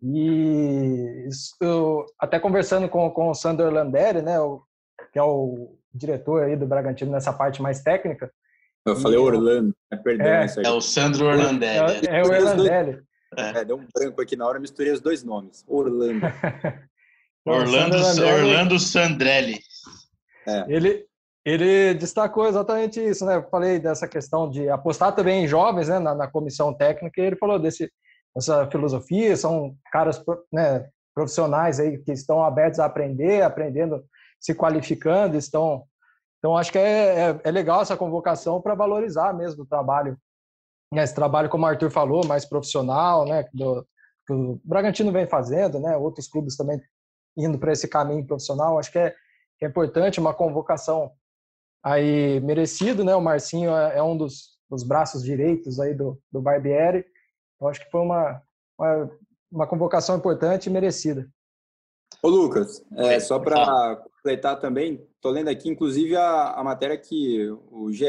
E 0.03 1.29
eu, 1.61 2.07
até 2.19 2.41
conversando 2.41 2.89
com, 2.89 3.11
com 3.11 3.29
o 3.29 3.35
Sandro 3.35 3.67
Orlanderi, 3.67 4.23
né, 4.23 4.41
o, 4.41 4.63
que 5.13 5.19
é 5.19 5.23
o 5.23 5.77
diretor 5.93 6.45
aí 6.45 6.57
do 6.57 6.67
Bragantino 6.67 7.11
nessa 7.11 7.33
parte 7.33 7.61
mais 7.61 7.83
técnica. 7.83 8.33
Eu 8.87 8.97
falei 8.97 9.19
Orlando, 9.19 9.75
né, 9.91 9.99
perdão. 9.99 10.27
É, 10.27 10.47
é 10.65 10.71
o 10.71 10.81
Sandro 10.81 11.27
Orlandelli. 11.27 12.07
É, 12.09 12.21
é 12.21 12.23
o 12.23 12.27
Orlandelli. 12.27 13.03
É. 13.37 13.61
é, 13.61 13.65
deu 13.65 13.77
um 13.77 13.87
branco 13.95 14.21
aqui 14.21 14.37
na 14.37 14.47
hora, 14.47 14.59
misturei 14.59 14.93
os 14.93 15.01
dois 15.01 15.23
nomes. 15.23 15.65
Orlando. 15.67 16.21
Orlando, 17.47 17.97
Orlando 17.97 18.79
Sandrelli. 18.79 19.61
É. 20.47 20.65
Ele, 20.69 21.07
ele 21.45 21.95
destacou 21.95 22.47
exatamente 22.47 23.01
isso, 23.01 23.25
né? 23.25 23.37
Eu 23.37 23.49
falei 23.49 23.79
dessa 23.79 24.09
questão 24.09 24.51
de 24.51 24.69
apostar 24.69 25.15
também 25.15 25.45
em 25.45 25.49
jovens, 25.49 25.89
né, 25.89 25.99
na, 25.99 26.15
na 26.15 26.29
comissão 26.29 26.75
técnica, 26.75 27.21
e 27.21 27.25
ele 27.25 27.37
falou 27.37 27.59
desse, 27.59 27.91
dessa 28.35 28.69
filosofia, 28.71 29.37
são 29.37 29.75
caras 29.93 30.23
né, 30.53 30.89
profissionais 31.15 31.81
aí 31.81 31.99
que 31.99 32.13
estão 32.13 32.45
abertos 32.45 32.81
a 32.81 32.85
aprender, 32.85 33.43
aprendendo, 33.43 34.05
se 34.41 34.55
qualificando, 34.55 35.37
estão... 35.37 35.85
Então, 36.41 36.57
acho 36.57 36.73
que 36.73 36.79
é, 36.79 37.31
é, 37.31 37.41
é 37.45 37.51
legal 37.51 37.83
essa 37.83 37.97
convocação 37.97 38.61
para 38.61 38.75
valorizar 38.75 39.33
mesmo 39.35 39.63
o 39.63 39.67
trabalho. 39.67 40.19
Né, 40.93 41.05
esse 41.05 41.15
trabalho, 41.15 41.51
como 41.51 41.65
o 41.65 41.69
Arthur 41.69 41.91
falou, 41.91 42.27
mais 42.27 42.45
profissional, 42.45 43.25
né, 43.27 43.47
do, 43.53 43.87
que 44.27 44.33
o 44.33 44.61
Bragantino 44.65 45.13
vem 45.13 45.27
fazendo, 45.27 45.79
né, 45.79 45.97
outros 45.97 46.27
clubes 46.27 46.57
também 46.57 46.81
indo 47.37 47.59
para 47.59 47.73
esse 47.73 47.87
caminho 47.87 48.27
profissional, 48.27 48.79
acho 48.79 48.91
que 48.91 48.99
é, 48.99 49.15
é, 49.61 49.67
importante 49.67 50.19
uma 50.19 50.35
convocação 50.35 51.13
aí 51.83 52.41
merecido, 52.41 53.05
né, 53.05 53.15
o 53.15 53.21
Marcinho 53.21 53.71
é, 53.71 53.99
é 53.99 54.03
um 54.03 54.17
dos, 54.17 54.59
dos, 54.69 54.83
braços 54.83 55.23
direitos 55.23 55.79
aí 55.79 55.95
do, 55.95 56.21
do 56.33 56.41
Barbieri, 56.41 57.05
eu 57.61 57.69
acho 57.69 57.85
que 57.85 57.91
foi 57.91 58.01
uma, 58.01 58.43
uma, 58.79 59.11
uma 59.53 59.67
convocação 59.67 60.17
importante 60.17 60.67
e 60.67 60.73
merecida. 60.73 61.29
Ô 62.23 62.29
Lucas, 62.29 62.85
é, 62.97 63.19
só 63.19 63.39
para 63.39 63.97
completar 63.97 64.61
também, 64.61 65.01
estou 65.17 65.33
lendo 65.33 65.49
aqui 65.49 65.71
inclusive 65.71 66.15
a, 66.17 66.51
a 66.53 66.63
matéria 66.63 66.97
que 66.99 67.49
o 67.71 67.91
GE 67.91 68.05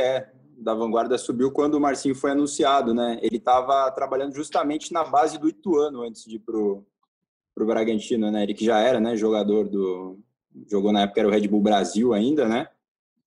da 0.58 0.74
Vanguarda 0.74 1.18
subiu 1.18 1.50
quando 1.52 1.76
o 1.76 1.80
Marcinho 1.80 2.14
foi 2.14 2.32
anunciado, 2.32 2.94
né? 2.94 3.20
Ele 3.22 3.38
estava 3.38 3.90
trabalhando 3.92 4.36
justamente 4.36 4.92
na 4.92 5.04
base 5.04 5.38
do 5.38 5.48
Ituano 5.48 6.04
antes 6.04 6.26
de 6.26 6.36
ir 6.36 6.40
pro, 6.40 6.86
pro 7.56 7.66
Bragantino, 7.66 8.30
né? 8.30 8.44
Ele 8.44 8.54
que 8.54 8.66
já 8.66 8.80
era, 8.80 9.00
né, 9.00 9.16
jogador 9.16 9.68
do 9.68 10.20
jogou 10.70 10.92
na 10.92 11.04
época 11.04 11.22
era 11.22 11.30
o 11.30 11.32
Red 11.32 11.48
Bull 11.48 11.62
Brasil 11.62 12.14
ainda, 12.14 12.48
né? 12.48 12.68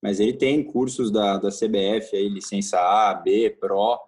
Mas 0.03 0.21
ele 0.21 0.35
tem 0.35 0.63
cursos 0.63 1.11
da, 1.11 1.39
da 1.39 1.49
CBF 1.49 2.15
aí, 2.15 2.29
licença 2.29 2.79
A, 2.79 3.15
B, 3.15 3.57
Pro. 3.59 3.99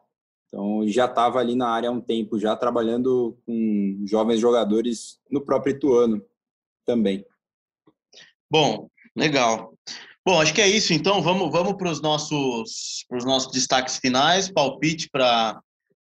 Então 0.46 0.86
já 0.86 1.06
estava 1.06 1.38
ali 1.38 1.56
na 1.56 1.70
área 1.70 1.88
há 1.88 1.92
um 1.92 2.00
tempo, 2.00 2.38
já 2.38 2.54
trabalhando 2.54 3.36
com 3.46 4.02
jovens 4.04 4.38
jogadores 4.38 5.18
no 5.30 5.40
próprio 5.40 5.74
Ituano 5.74 6.22
também. 6.86 7.24
Bom, 8.50 8.88
legal. 9.14 9.74
Bom, 10.24 10.40
acho 10.40 10.54
que 10.54 10.62
é 10.62 10.68
isso. 10.68 10.92
Então, 10.92 11.20
vamos, 11.20 11.50
vamos 11.50 11.74
para 11.74 11.90
os 11.90 12.00
nossos, 12.00 13.04
os 13.10 13.24
nossos 13.24 13.52
destaques 13.52 13.98
finais. 13.98 14.50
Palpite 14.50 15.10
para 15.10 15.60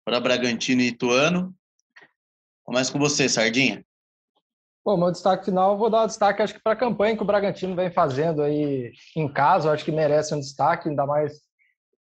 Bragantino 0.06 0.82
e 0.82 0.88
Ituano. 0.88 1.54
Começa 2.64 2.92
com 2.92 3.00
você, 3.00 3.28
Sardinha. 3.28 3.84
Bom, 4.86 4.98
meu 4.98 5.12
destaque 5.12 5.46
final, 5.46 5.78
vou 5.78 5.90
dar 5.90 6.04
um 6.04 6.08
destaque, 6.08 6.42
acho 6.42 6.54
que 6.54 6.64
para 6.64 6.74
a 6.74 6.76
campanha 6.76 7.16
que 7.16 7.22
o 7.22 7.26
Bragantino 7.26 7.76
vem 7.76 7.92
fazendo 7.92 8.42
aí 8.42 8.92
em 9.16 9.32
casa, 9.32 9.72
acho 9.72 9.86
que 9.86 9.92
merece 9.92 10.34
um 10.34 10.40
destaque, 10.40 10.90
ainda 10.90 11.06
mais 11.06 11.42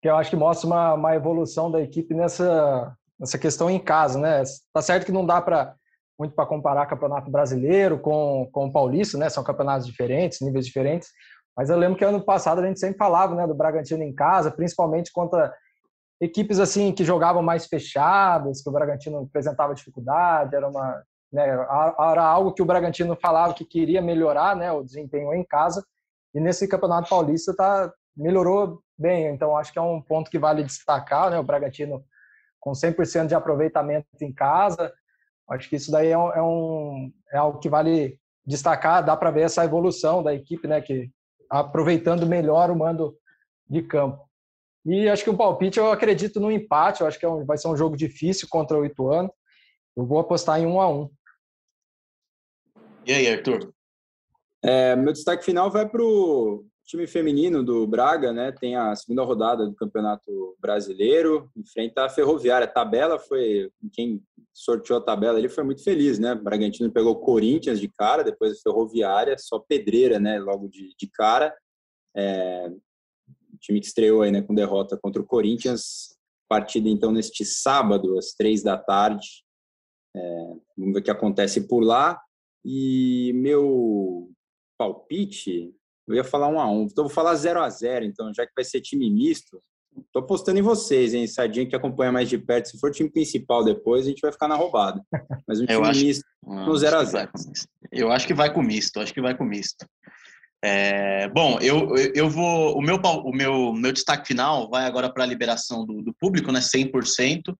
que 0.02 0.10
eu 0.10 0.16
acho 0.16 0.30
que 0.30 0.36
mostra 0.36 0.68
uma, 0.68 0.94
uma 0.94 1.16
evolução 1.16 1.70
da 1.70 1.82
equipe 1.82 2.14
nessa, 2.14 2.98
nessa 3.20 3.38
questão 3.38 3.70
em 3.70 3.80
casa, 3.80 4.20
né? 4.20 4.44
Tá 4.74 4.82
certo 4.82 5.06
que 5.06 5.12
não 5.12 5.26
dá 5.26 5.42
para 5.42 5.76
muito 6.20 6.36
para 6.36 6.46
comparar 6.46 6.86
campeonato 6.86 7.32
brasileiro 7.32 8.00
com, 8.00 8.48
com 8.52 8.68
o 8.68 8.72
paulista, 8.72 9.18
né? 9.18 9.30
São 9.30 9.44
campeonatos 9.44 9.88
diferentes, 9.88 10.42
níveis 10.42 10.66
diferentes, 10.66 11.10
mas 11.56 11.70
eu 11.70 11.78
lembro 11.78 11.98
que 11.98 12.06
ano 12.06 12.24
passado 12.24 12.62
a 12.62 12.68
gente 12.68 12.80
sempre 12.80 12.98
falava 12.98 13.36
né, 13.36 13.46
do 13.46 13.54
Bragantino 13.54 14.04
em 14.04 14.14
casa, 14.14 14.52
principalmente 14.52 15.12
contra 15.12 15.54
equipes 16.20 16.60
assim 16.60 16.92
que 16.92 17.04
jogavam 17.04 17.44
mais 17.44 17.68
fechadas, 17.68 18.62
que 18.62 18.70
o 18.70 18.74
Bragantino 18.74 19.20
apresentava 19.20 19.76
dificuldade, 19.76 20.56
era 20.56 20.68
uma 20.68 21.04
né, 21.32 21.48
era 21.50 22.24
algo 22.24 22.54
que 22.54 22.62
o 22.62 22.66
Bragantino 22.66 23.18
falava 23.20 23.56
que 23.56 23.66
queria 23.66 24.02
melhorar, 24.04 24.56
né, 24.56 24.72
o 24.72 24.84
desempenho 24.84 25.34
em 25.34 25.44
casa. 25.44 25.84
E 26.34 26.40
nesse 26.40 26.68
Campeonato 26.68 27.10
Paulista 27.10 27.56
tá 27.56 27.92
melhorou 28.16 28.80
bem, 28.96 29.26
então 29.28 29.58
acho 29.58 29.74
que 29.74 29.80
é 29.80 29.82
um 29.82 30.00
ponto 30.00 30.30
que 30.30 30.38
vale 30.38 30.64
destacar, 30.64 31.32
né, 31.32 31.40
o 31.40 31.44
Bragantino 31.44 32.04
com 32.60 32.72
100% 32.72 33.28
de 33.28 33.36
aproveitamento 33.36 34.08
em 34.22 34.32
casa. 34.32 34.94
Acho 35.50 35.70
que 35.70 35.76
isso 35.76 35.92
daí 35.92 36.10
é, 36.10 36.18
um, 36.18 36.32
é, 36.32 36.42
um, 36.42 37.14
é 37.32 37.38
algo 37.38 37.60
que 37.60 37.70
vale 37.70 38.20
destacar, 38.46 39.04
dá 39.04 39.16
para 39.16 39.32
ver 39.32 39.42
essa 39.42 39.64
evolução 39.64 40.24
da 40.24 40.34
equipe, 40.34 40.68
né, 40.68 40.82
que 40.82 41.10
aproveitando 41.50 42.26
melhor 42.26 42.72
o 42.72 42.76
mando 42.76 43.16
de 43.70 43.82
campo. 43.82 44.24
E 44.86 45.08
acho 45.08 45.24
que 45.24 45.30
o 45.30 45.38
palpite, 45.38 45.80
eu 45.80 45.92
acredito 45.92 46.40
no 46.40 46.52
empate, 46.52 47.02
eu 47.02 47.08
acho 47.08 47.18
que 47.18 47.26
é 47.26 47.30
um, 47.30 47.46
vai 47.46 47.58
ser 47.58 47.70
um 47.70 47.78
jogo 47.78 47.96
difícil 47.96 48.48
contra 48.50 48.78
o 48.78 48.86
Ituano. 48.86 49.32
Eu 49.96 50.06
vou 50.06 50.20
apostar 50.20 50.60
em 50.60 50.66
um 50.66 50.82
a 50.82 50.90
um. 50.90 51.10
E 53.06 53.14
aí, 53.14 53.28
Arthur? 53.30 53.74
É, 54.62 54.96
meu 54.96 55.14
destaque 55.14 55.46
final 55.46 55.70
vai 55.70 55.88
para 55.88 56.02
o 56.02 56.66
time 56.86 57.08
feminino 57.08 57.64
do 57.64 57.88
Braga, 57.88 58.34
né? 58.34 58.52
Tem 58.52 58.76
a 58.76 58.96
segunda 58.96 59.24
rodada 59.24 59.66
do 59.66 59.74
Campeonato 59.74 60.56
Brasileiro, 60.60 61.50
enfrenta 61.56 62.06
a 62.06 62.10
Ferroviária. 62.10 62.66
A 62.66 62.72
tabela 62.72 63.18
foi 63.18 63.72
quem 63.92 64.22
sorteou 64.54 65.00
a 65.00 65.04
tabela, 65.04 65.40
ele 65.40 65.50
foi 65.50 65.64
muito 65.64 65.84
feliz, 65.84 66.20
né? 66.20 66.34
O 66.34 66.44
Bragantino 66.44 66.92
pegou 66.92 67.14
o 67.14 67.20
Corinthians 67.20 67.80
de 67.80 67.88
cara, 67.88 68.24
depois 68.24 68.54
a 68.54 68.62
Ferroviária, 68.62 69.38
só 69.38 69.60
pedreira, 69.60 70.20
né? 70.20 70.40
Logo 70.40 70.68
de, 70.68 70.94
de 70.98 71.08
cara. 71.08 71.56
É, 72.16 72.70
o 73.54 73.58
time 73.60 73.80
que 73.80 73.88
estreou 73.88 74.22
aí, 74.22 74.32
né? 74.32 74.42
Com 74.42 74.54
derrota 74.54 74.98
contra 75.02 75.22
o 75.22 75.26
Corinthians. 75.26 76.18
Partida 76.50 76.90
então 76.90 77.12
neste 77.12 77.46
sábado 77.46 78.18
às 78.18 78.34
três 78.34 78.62
da 78.62 78.78
tarde. 78.78 79.44
É, 80.16 80.54
vamos 80.78 80.94
ver 80.94 81.00
o 81.00 81.04
que 81.04 81.12
acontece 81.12 81.68
por 81.68 81.80
lá. 81.80 82.22
E 82.64 83.32
meu 83.36 84.30
palpite 84.78 85.74
eu 86.08 86.16
ia 86.16 86.24
falar 86.24 86.48
um 86.48 86.60
a 86.60 86.70
um. 86.70 86.84
Então, 86.84 87.06
vou 87.06 87.14
falar 87.14 87.36
0 87.36 87.62
a 87.62 87.70
0 87.70 88.06
então, 88.06 88.34
já 88.34 88.46
que 88.46 88.54
vai 88.56 88.66
ser 88.66 88.82
time 88.82 89.10
misto. 89.10 89.60
Tô 90.12 90.20
apostando 90.20 90.58
em 90.58 90.64
vocês, 90.64 91.14
hein? 91.14 91.28
Sardinha 91.28 91.68
que 91.68 91.76
acompanha 91.76 92.12
mais 92.12 92.28
de 92.28 92.38
perto. 92.38 92.70
Se 92.70 92.80
for 92.80 92.92
time 92.92 93.12
principal 93.12 93.64
depois, 93.64 94.06
a 94.06 94.10
gente 94.10 94.22
vai 94.22 94.32
ficar 94.32 94.48
na 94.48 94.56
roubada. 94.56 95.02
Mas 95.48 95.60
um 95.60 95.66
time 95.66 95.88
acho, 95.88 96.06
misto 96.06 96.26
no 96.46 96.76
0 96.76 96.98
a 96.98 97.04
0 97.04 97.32
Eu 97.92 98.12
acho 98.12 98.28
que 98.28 98.34
vai 98.34 98.52
com 98.52 98.62
misto, 98.62 99.00
acho 99.00 99.14
que 99.14 99.22
vai 99.22 99.36
com 99.36 99.46
misto. 99.46 99.86
É, 100.64 101.28
bom, 101.30 101.60
eu, 101.60 101.96
eu 102.16 102.30
vou. 102.30 102.78
O 102.78 102.82
meu, 102.82 102.96
o 102.96 103.36
meu, 103.36 103.74
meu 103.74 103.92
destaque 103.92 104.28
final 104.28 104.70
vai 104.70 104.86
agora 104.86 105.12
para 105.12 105.24
a 105.24 105.28
liberação 105.28 105.86
do, 105.86 106.02
do 106.02 106.14
público, 106.14 106.52
né? 106.52 106.60
100%. 106.60 107.54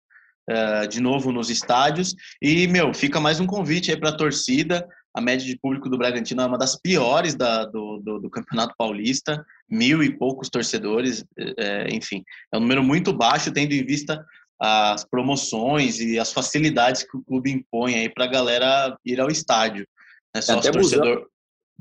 Uh, 0.50 0.86
de 0.90 1.00
novo 1.00 1.32
nos 1.32 1.50
estádios. 1.50 2.14
E, 2.42 2.68
meu, 2.68 2.94
fica 2.94 3.18
mais 3.18 3.40
um 3.40 3.48
convite 3.48 3.92
aí 3.92 3.98
para 3.98 4.10
a 4.10 4.18
torcida 4.18 4.86
a 5.14 5.22
média 5.22 5.46
de 5.46 5.58
público 5.58 5.90
do 5.90 5.98
Bragantino 5.98 6.42
é 6.42 6.46
uma 6.46 6.58
das 6.58 6.76
piores 6.76 7.36
da, 7.36 7.66
do, 7.66 8.00
do, 8.00 8.20
do, 8.20 8.30
Campeonato 8.30 8.74
Paulista, 8.78 9.46
mil 9.70 10.02
e 10.02 10.18
poucos 10.18 10.50
torcedores, 10.50 11.24
é, 11.38 11.88
enfim, 11.94 12.24
é 12.52 12.58
um 12.58 12.62
número 12.62 12.84
muito 12.84 13.14
baixo, 13.14 13.52
tendo 13.52 13.74
em 13.74 13.86
vista 13.86 14.26
as 14.60 15.04
promoções 15.04 16.00
e 16.00 16.18
as 16.18 16.32
facilidades 16.32 17.04
que 17.04 17.18
o 17.18 17.24
clube 17.24 17.52
impõe 17.52 17.96
aí 17.96 18.10
para 18.10 18.26
a 18.26 18.30
galera 18.30 18.98
ir 19.06 19.20
ao 19.20 19.30
estádio. 19.30 19.86
Né? 20.34 20.42
Só 20.42 20.58
Até 20.58 20.72
torcedor. 20.72 21.28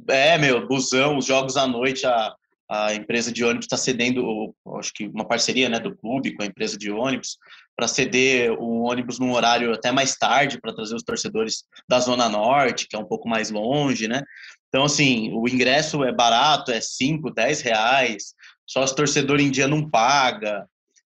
É, 0.09 0.37
meu, 0.37 0.67
busão, 0.67 1.17
os 1.17 1.27
jogos 1.27 1.57
à 1.57 1.67
noite, 1.67 2.05
a, 2.07 2.35
a 2.69 2.95
empresa 2.95 3.31
de 3.31 3.45
ônibus 3.45 3.67
está 3.67 3.77
cedendo, 3.77 4.55
acho 4.79 4.93
que 4.95 5.07
uma 5.07 5.27
parceria 5.27 5.69
né, 5.69 5.79
do 5.79 5.95
clube 5.95 6.35
com 6.35 6.43
a 6.43 6.47
empresa 6.47 6.77
de 6.77 6.91
ônibus, 6.91 7.39
para 7.77 7.89
ceder 7.89 8.53
o 8.53 8.83
ônibus 8.83 9.19
num 9.19 9.33
horário 9.33 9.73
até 9.73 9.91
mais 9.91 10.17
tarde, 10.17 10.61
para 10.61 10.75
trazer 10.75 10.95
os 10.95 11.03
torcedores 11.03 11.65
da 11.89 11.99
Zona 12.01 12.29
Norte, 12.29 12.87
que 12.89 12.97
é 12.97 12.99
um 12.99 13.05
pouco 13.05 13.29
mais 13.29 13.51
longe, 13.51 14.07
né? 14.07 14.23
Então, 14.69 14.85
assim, 14.85 15.31
o 15.33 15.49
ingresso 15.49 16.05
é 16.05 16.13
barato, 16.13 16.71
é 16.71 16.81
5, 16.81 17.31
10 17.31 17.61
reais, 17.61 18.35
só 18.67 18.83
os 18.83 18.93
torcedores 18.93 19.45
em 19.45 19.51
dia 19.51 19.69
não 19.69 19.89
paga, 19.89 20.67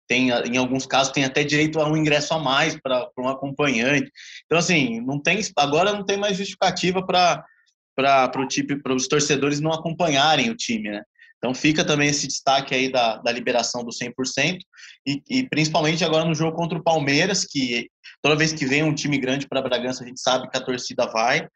tem, 0.08 0.30
em 0.30 0.58
alguns 0.58 0.86
casos 0.86 1.13
tem 1.13 1.24
até 1.24 1.43
direito 1.43 1.80
a 1.80 1.88
um 1.88 1.95
ingresso 1.95 2.34
a 2.34 2.39
mais 2.39 2.78
para 2.82 3.08
um 3.17 3.30
acompanhante. 3.30 4.12
Então, 4.45 4.58
assim, 4.58 5.00
não 5.00 5.21
tem, 5.21 5.39
agora 5.56 5.93
não 5.93 6.04
tem 6.04 6.17
mais 6.17 6.38
justificativa 6.38 7.06
para 7.06 7.45
para 7.93 8.47
tipo, 8.47 8.74
os 8.93 9.08
torcedores 9.08 9.60
não 9.60 9.71
acompanharem 9.71 10.50
o 10.50 10.56
time, 10.56 10.89
né? 10.89 11.04
Então 11.41 11.56
fica 11.56 11.84
também 11.84 12.08
esse 12.08 12.27
destaque 12.27 12.75
aí 12.75 12.91
da, 12.91 13.17
da 13.17 13.32
liberação 13.32 13.84
do 13.84 13.89
100% 13.89 14.60
e, 15.08 15.23
e 15.27 15.49
principalmente 15.49 16.06
agora 16.06 16.23
no 16.23 16.36
jogo 16.36 16.56
contra 16.56 16.77
o 16.77 16.84
Palmeiras, 16.84 17.43
que 17.43 17.89
toda 18.21 18.36
vez 18.36 18.54
que 18.54 18.63
vem 18.63 18.84
um 18.84 18.93
time 18.93 19.17
grande 19.17 19.47
para 19.47 19.62
Bragança 19.62 20.04
a 20.04 20.08
gente 20.08 20.21
sabe 20.21 20.47
que 20.47 20.58
a 20.58 20.63
torcida 20.63 21.08
vai, 21.08 21.47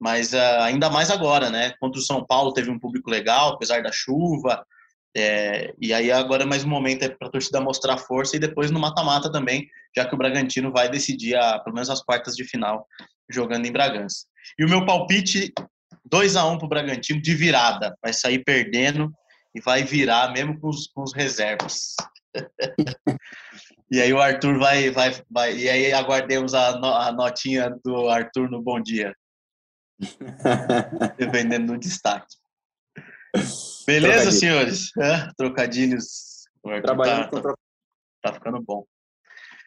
mas 0.00 0.32
uh, 0.32 0.62
ainda 0.62 0.88
mais 0.88 1.10
agora, 1.10 1.50
né? 1.50 1.74
Contra 1.78 2.00
o 2.00 2.02
São 2.02 2.24
Paulo 2.24 2.54
teve 2.54 2.70
um 2.70 2.78
público 2.78 3.10
legal, 3.10 3.52
apesar 3.52 3.82
da 3.82 3.92
chuva, 3.92 4.64
é, 5.14 5.74
e 5.78 5.92
aí 5.92 6.10
agora 6.10 6.42
é 6.42 6.46
mais 6.46 6.64
um 6.64 6.68
momento 6.68 7.04
é 7.04 7.08
para 7.08 7.28
a 7.28 7.30
torcida 7.30 7.60
mostrar 7.60 7.98
força 7.98 8.36
e 8.36 8.40
depois 8.40 8.70
no 8.70 8.80
mata-mata 8.80 9.30
também, 9.30 9.68
já 9.94 10.06
que 10.06 10.14
o 10.14 10.18
Bragantino 10.18 10.72
vai 10.72 10.88
decidir 10.88 11.36
a, 11.36 11.58
pelo 11.60 11.74
menos 11.74 11.90
as 11.90 12.02
quartas 12.02 12.34
de 12.34 12.44
final 12.44 12.86
jogando 13.30 13.66
em 13.66 13.72
Bragança. 13.72 14.26
E 14.58 14.64
o 14.64 14.68
meu 14.68 14.84
palpite 14.84 15.52
2 16.04 16.36
a 16.36 16.46
1 16.46 16.58
para 16.58 16.66
o 16.66 16.68
Bragantino 16.68 17.20
de 17.20 17.34
virada, 17.34 17.96
vai 18.02 18.12
sair 18.12 18.42
perdendo 18.42 19.12
e 19.54 19.60
vai 19.60 19.84
virar 19.84 20.32
mesmo 20.32 20.58
com 20.58 20.68
os, 20.68 20.86
com 20.88 21.02
os 21.02 21.14
reservas. 21.14 21.94
e 23.90 24.00
aí 24.00 24.12
o 24.12 24.20
Arthur 24.20 24.58
vai, 24.58 24.90
vai, 24.90 25.22
vai. 25.30 25.56
E 25.56 25.68
aí 25.68 25.92
aguardemos 25.92 26.54
a, 26.54 26.78
no, 26.78 26.86
a 26.88 27.12
notinha 27.12 27.74
do 27.84 28.08
Arthur 28.08 28.50
no 28.50 28.60
Bom 28.60 28.80
Dia. 28.80 29.14
Dependendo 31.16 31.72
do 31.72 31.78
destaque. 31.78 32.34
Beleza, 33.86 34.32
senhores? 34.32 34.90
Trocadilhos. 35.36 36.44
Trabalhando 36.82 37.24
tá, 37.24 37.28
contra... 37.28 37.54
tá 38.22 38.32
ficando 38.32 38.60
bom. 38.62 38.84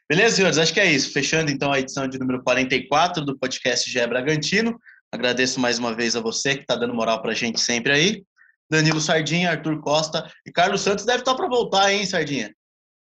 Beleza, 0.10 0.38
senhores? 0.38 0.58
Acho 0.58 0.74
que 0.74 0.80
é 0.80 0.92
isso. 0.92 1.12
Fechando 1.12 1.52
então 1.52 1.72
a 1.72 1.80
edição 1.80 2.08
de 2.08 2.18
número 2.18 2.42
44 2.44 3.24
do 3.24 3.38
podcast 3.38 3.90
GE 3.90 4.08
Bragantino. 4.08 4.80
Agradeço 5.12 5.60
mais 5.60 5.78
uma 5.78 5.94
vez 5.94 6.16
a 6.16 6.22
você 6.22 6.56
que 6.56 6.62
está 6.62 6.76
dando 6.76 6.94
moral 6.94 7.22
para 7.22 7.32
a 7.32 7.36
gente 7.36 7.60
sempre 7.60 7.92
aí. 7.92 8.24
Danilo 8.70 9.00
Sardinha, 9.00 9.52
Arthur 9.52 9.80
Costa 9.82 10.30
e 10.46 10.52
Carlos 10.52 10.82
Santos 10.82 11.06
deve 11.06 11.20
estar 11.20 11.36
para 11.36 11.48
voltar, 11.48 11.92
hein, 11.92 12.06
Sardinha? 12.06 12.54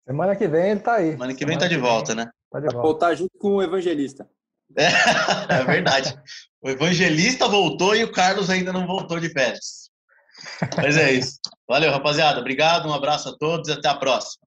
Semana 0.08 0.36
que 0.36 0.48
vem 0.48 0.70
ele 0.70 0.80
está 0.80 0.96
aí. 0.96 1.12
Semana 1.12 1.34
que 1.34 1.46
vem 1.46 1.56
está 1.56 1.68
de 1.68 1.78
volta, 1.78 2.14
vem. 2.16 2.26
né? 2.26 2.32
Tá 2.52 2.60
de 2.60 2.66
volta. 2.68 2.82
voltar 2.82 3.16
junto 3.16 3.38
com 3.40 3.56
o 3.56 3.64
Evangelista. 3.64 4.28
É, 4.78 4.86
é 5.50 5.64
verdade. 5.64 6.16
o 6.62 6.70
Evangelista 6.70 7.48
voltou 7.48 7.96
e 7.96 8.04
o 8.04 8.12
Carlos 8.12 8.50
ainda 8.50 8.72
não 8.72 8.86
voltou 8.86 9.20
de 9.20 9.30
férias. 9.30 9.90
Mas 10.78 10.98
é 10.98 11.12
isso. 11.12 11.40
Valeu, 11.68 11.92
rapaziada. 11.92 12.40
Obrigado, 12.40 12.88
um 12.88 12.94
abraço 12.94 13.30
a 13.30 13.38
todos 13.38 13.70
e 13.70 13.72
até 13.72 13.88
a 13.88 13.96
próxima. 13.96 14.45